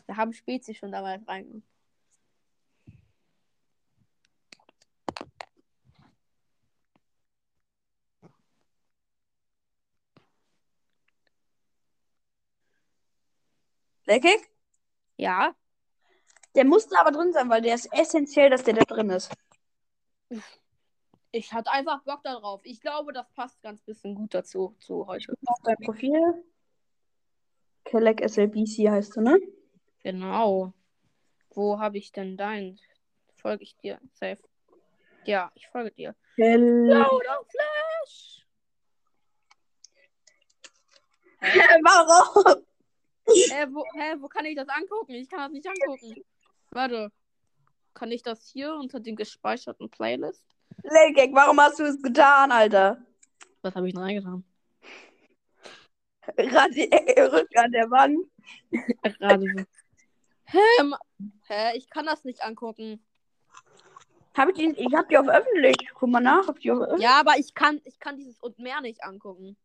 Da 0.06 0.16
haben 0.16 0.32
Spezi 0.32 0.74
schon 0.74 0.92
damals 0.92 1.26
reingepackt. 1.26 1.73
Leckig? 14.06 14.50
Ja. 15.16 15.54
Der 16.54 16.64
musste 16.64 16.98
aber 16.98 17.10
drin 17.10 17.32
sein, 17.32 17.48
weil 17.48 17.62
der 17.62 17.74
ist 17.74 17.86
essentiell, 17.92 18.50
dass 18.50 18.62
der 18.62 18.74
da 18.74 18.84
drin 18.84 19.10
ist. 19.10 19.30
Ich 21.32 21.52
hatte 21.52 21.70
einfach 21.72 22.02
Bock 22.04 22.22
darauf. 22.22 22.60
Ich 22.64 22.80
glaube, 22.80 23.12
das 23.12 23.26
passt 23.34 23.60
ganz 23.62 23.82
bisschen 23.82 24.14
gut 24.14 24.34
dazu 24.34 24.76
zu 24.80 25.06
heute. 25.06 25.34
Auf 25.46 25.58
dein 25.64 25.76
Profil. 25.78 26.12
Kelleck 27.84 28.22
SLBC 28.28 28.88
heißt 28.90 29.16
du, 29.16 29.20
ne? 29.22 29.38
Genau. 30.02 30.72
Wo 31.50 31.78
habe 31.80 31.98
ich 31.98 32.12
denn 32.12 32.36
dein? 32.36 32.78
Folge 33.36 33.64
ich 33.64 33.76
dir. 33.76 34.00
Safe. 34.12 34.42
Ja, 35.24 35.50
ich 35.54 35.66
folge 35.68 35.90
dir. 35.92 36.14
Hello, 36.36 37.20
Flash! 37.48 38.46
Warum? 41.82 42.62
äh, 43.26 43.66
wo, 43.72 43.84
hä, 43.94 44.14
wo 44.20 44.28
kann 44.28 44.44
ich 44.46 44.56
das 44.56 44.68
angucken? 44.68 45.14
Ich 45.16 45.28
kann 45.28 45.40
das 45.40 45.52
nicht 45.52 45.66
angucken. 45.66 46.24
Warte. 46.70 47.10
Kann 47.94 48.10
ich 48.10 48.22
das 48.22 48.48
hier 48.52 48.74
unter 48.74 49.00
den 49.00 49.16
gespeicherten 49.16 49.88
Playlist? 49.88 50.44
Legek, 50.82 51.32
warum 51.32 51.60
hast 51.60 51.78
du 51.78 51.84
es 51.84 52.02
getan, 52.02 52.50
Alter? 52.50 52.98
Was 53.62 53.74
habe 53.74 53.86
ich 53.88 53.94
denn 53.94 54.02
reingetan? 54.02 54.44
Radi 56.36 56.88
Rück 57.18 57.48
an 57.56 57.70
der 57.72 57.90
Wand. 57.90 58.18
so. 59.20 59.64
Hä, 60.46 60.96
hä, 61.46 61.76
ich 61.78 61.88
kann 61.88 62.06
das 62.06 62.24
nicht 62.24 62.42
angucken. 62.42 63.04
Hab 64.36 64.48
ich, 64.48 64.56
den, 64.56 64.74
ich 64.76 64.92
hab 64.94 65.08
die 65.08 65.16
auf 65.18 65.28
öffentlich. 65.28 65.76
Guck 65.94 66.10
mal 66.10 66.20
nach, 66.20 66.48
hab 66.48 66.58
die 66.58 66.72
auf 66.72 66.80
öffentlich. 66.80 67.04
Ja, 67.04 67.20
aber 67.20 67.38
ich 67.38 67.54
kann, 67.54 67.80
ich 67.84 68.00
kann 68.00 68.16
dieses 68.16 68.40
und 68.40 68.58
mehr 68.58 68.80
nicht 68.80 69.04
angucken. 69.04 69.56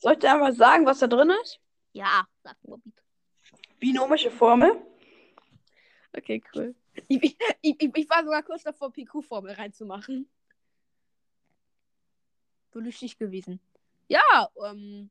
Soll 0.00 0.12
ich 0.14 0.18
dir 0.20 0.32
einfach 0.32 0.54
sagen, 0.56 0.86
was 0.86 0.98
da 0.98 1.06
drin 1.06 1.30
ist? 1.42 1.60
Ja, 1.92 2.24
sag 2.42 2.56
nur 2.64 2.78
bitte. 2.78 3.02
Binomische 3.78 4.30
Formel. 4.30 4.80
Okay, 6.16 6.42
cool. 6.54 6.74
Ich, 7.08 7.36
ich, 7.60 7.76
ich, 7.84 8.10
war 8.10 8.24
sogar 8.24 8.42
kurz 8.42 8.62
davor, 8.62 8.90
PQ-Formel 8.92 9.52
reinzumachen. 9.54 10.28
So 12.72 12.80
lustig 12.80 13.16
gewesen. 13.18 13.60
Ja, 14.08 14.22
ähm, 14.66 15.10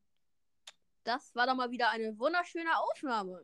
das 1.03 1.33
war 1.35 1.45
doch 1.47 1.55
mal 1.55 1.71
wieder 1.71 1.89
eine 1.91 2.17
wunderschöne 2.17 2.69
Aufnahme. 2.79 3.43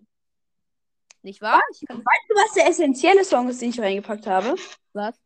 Nicht 1.21 1.41
wahr? 1.41 1.61
Kann... 1.87 1.97
Weißt 1.97 2.29
du, 2.29 2.35
was 2.35 2.53
der 2.53 2.67
essentielle 2.67 3.23
Song 3.23 3.47
ist, 3.49 3.61
den 3.61 3.69
ich 3.69 3.79
reingepackt 3.79 4.25
habe? 4.27 4.55
Was? 4.93 5.19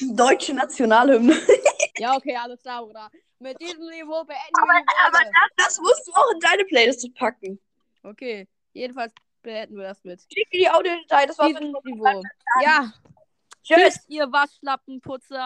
Die 0.00 0.14
deutsche 0.14 0.54
Nationalhymne. 0.54 1.36
ja, 1.98 2.14
okay, 2.16 2.36
alles 2.36 2.60
klar, 2.62 2.86
oder? 2.86 3.10
Mit 3.42 3.60
diesem 3.60 3.80
Niveau 3.90 4.24
beenden 4.24 4.54
wir 4.64 4.80
die 4.80 5.06
Aber 5.06 5.18
das, 5.18 5.50
das, 5.66 5.80
musst 5.80 6.06
du 6.06 6.12
auch 6.12 6.30
in 6.32 6.40
deine 6.40 6.64
Playlist 6.64 7.06
packen. 7.14 7.58
Okay, 8.02 8.46
jedenfalls 8.72 9.12
beenden 9.42 9.76
wir 9.76 9.84
das 9.84 10.02
mit. 10.04 10.20
Schick 10.20 10.48
die 10.52 10.68
Audio-Datei, 10.70 11.26
das 11.26 11.38
war's. 11.38 11.50
Niveau. 11.52 12.22
Ja. 12.62 12.92
Tschüss, 13.62 13.94
Tschüss 13.94 14.04
ihr 14.08 14.30
Waschlappenputzer. 14.30 15.40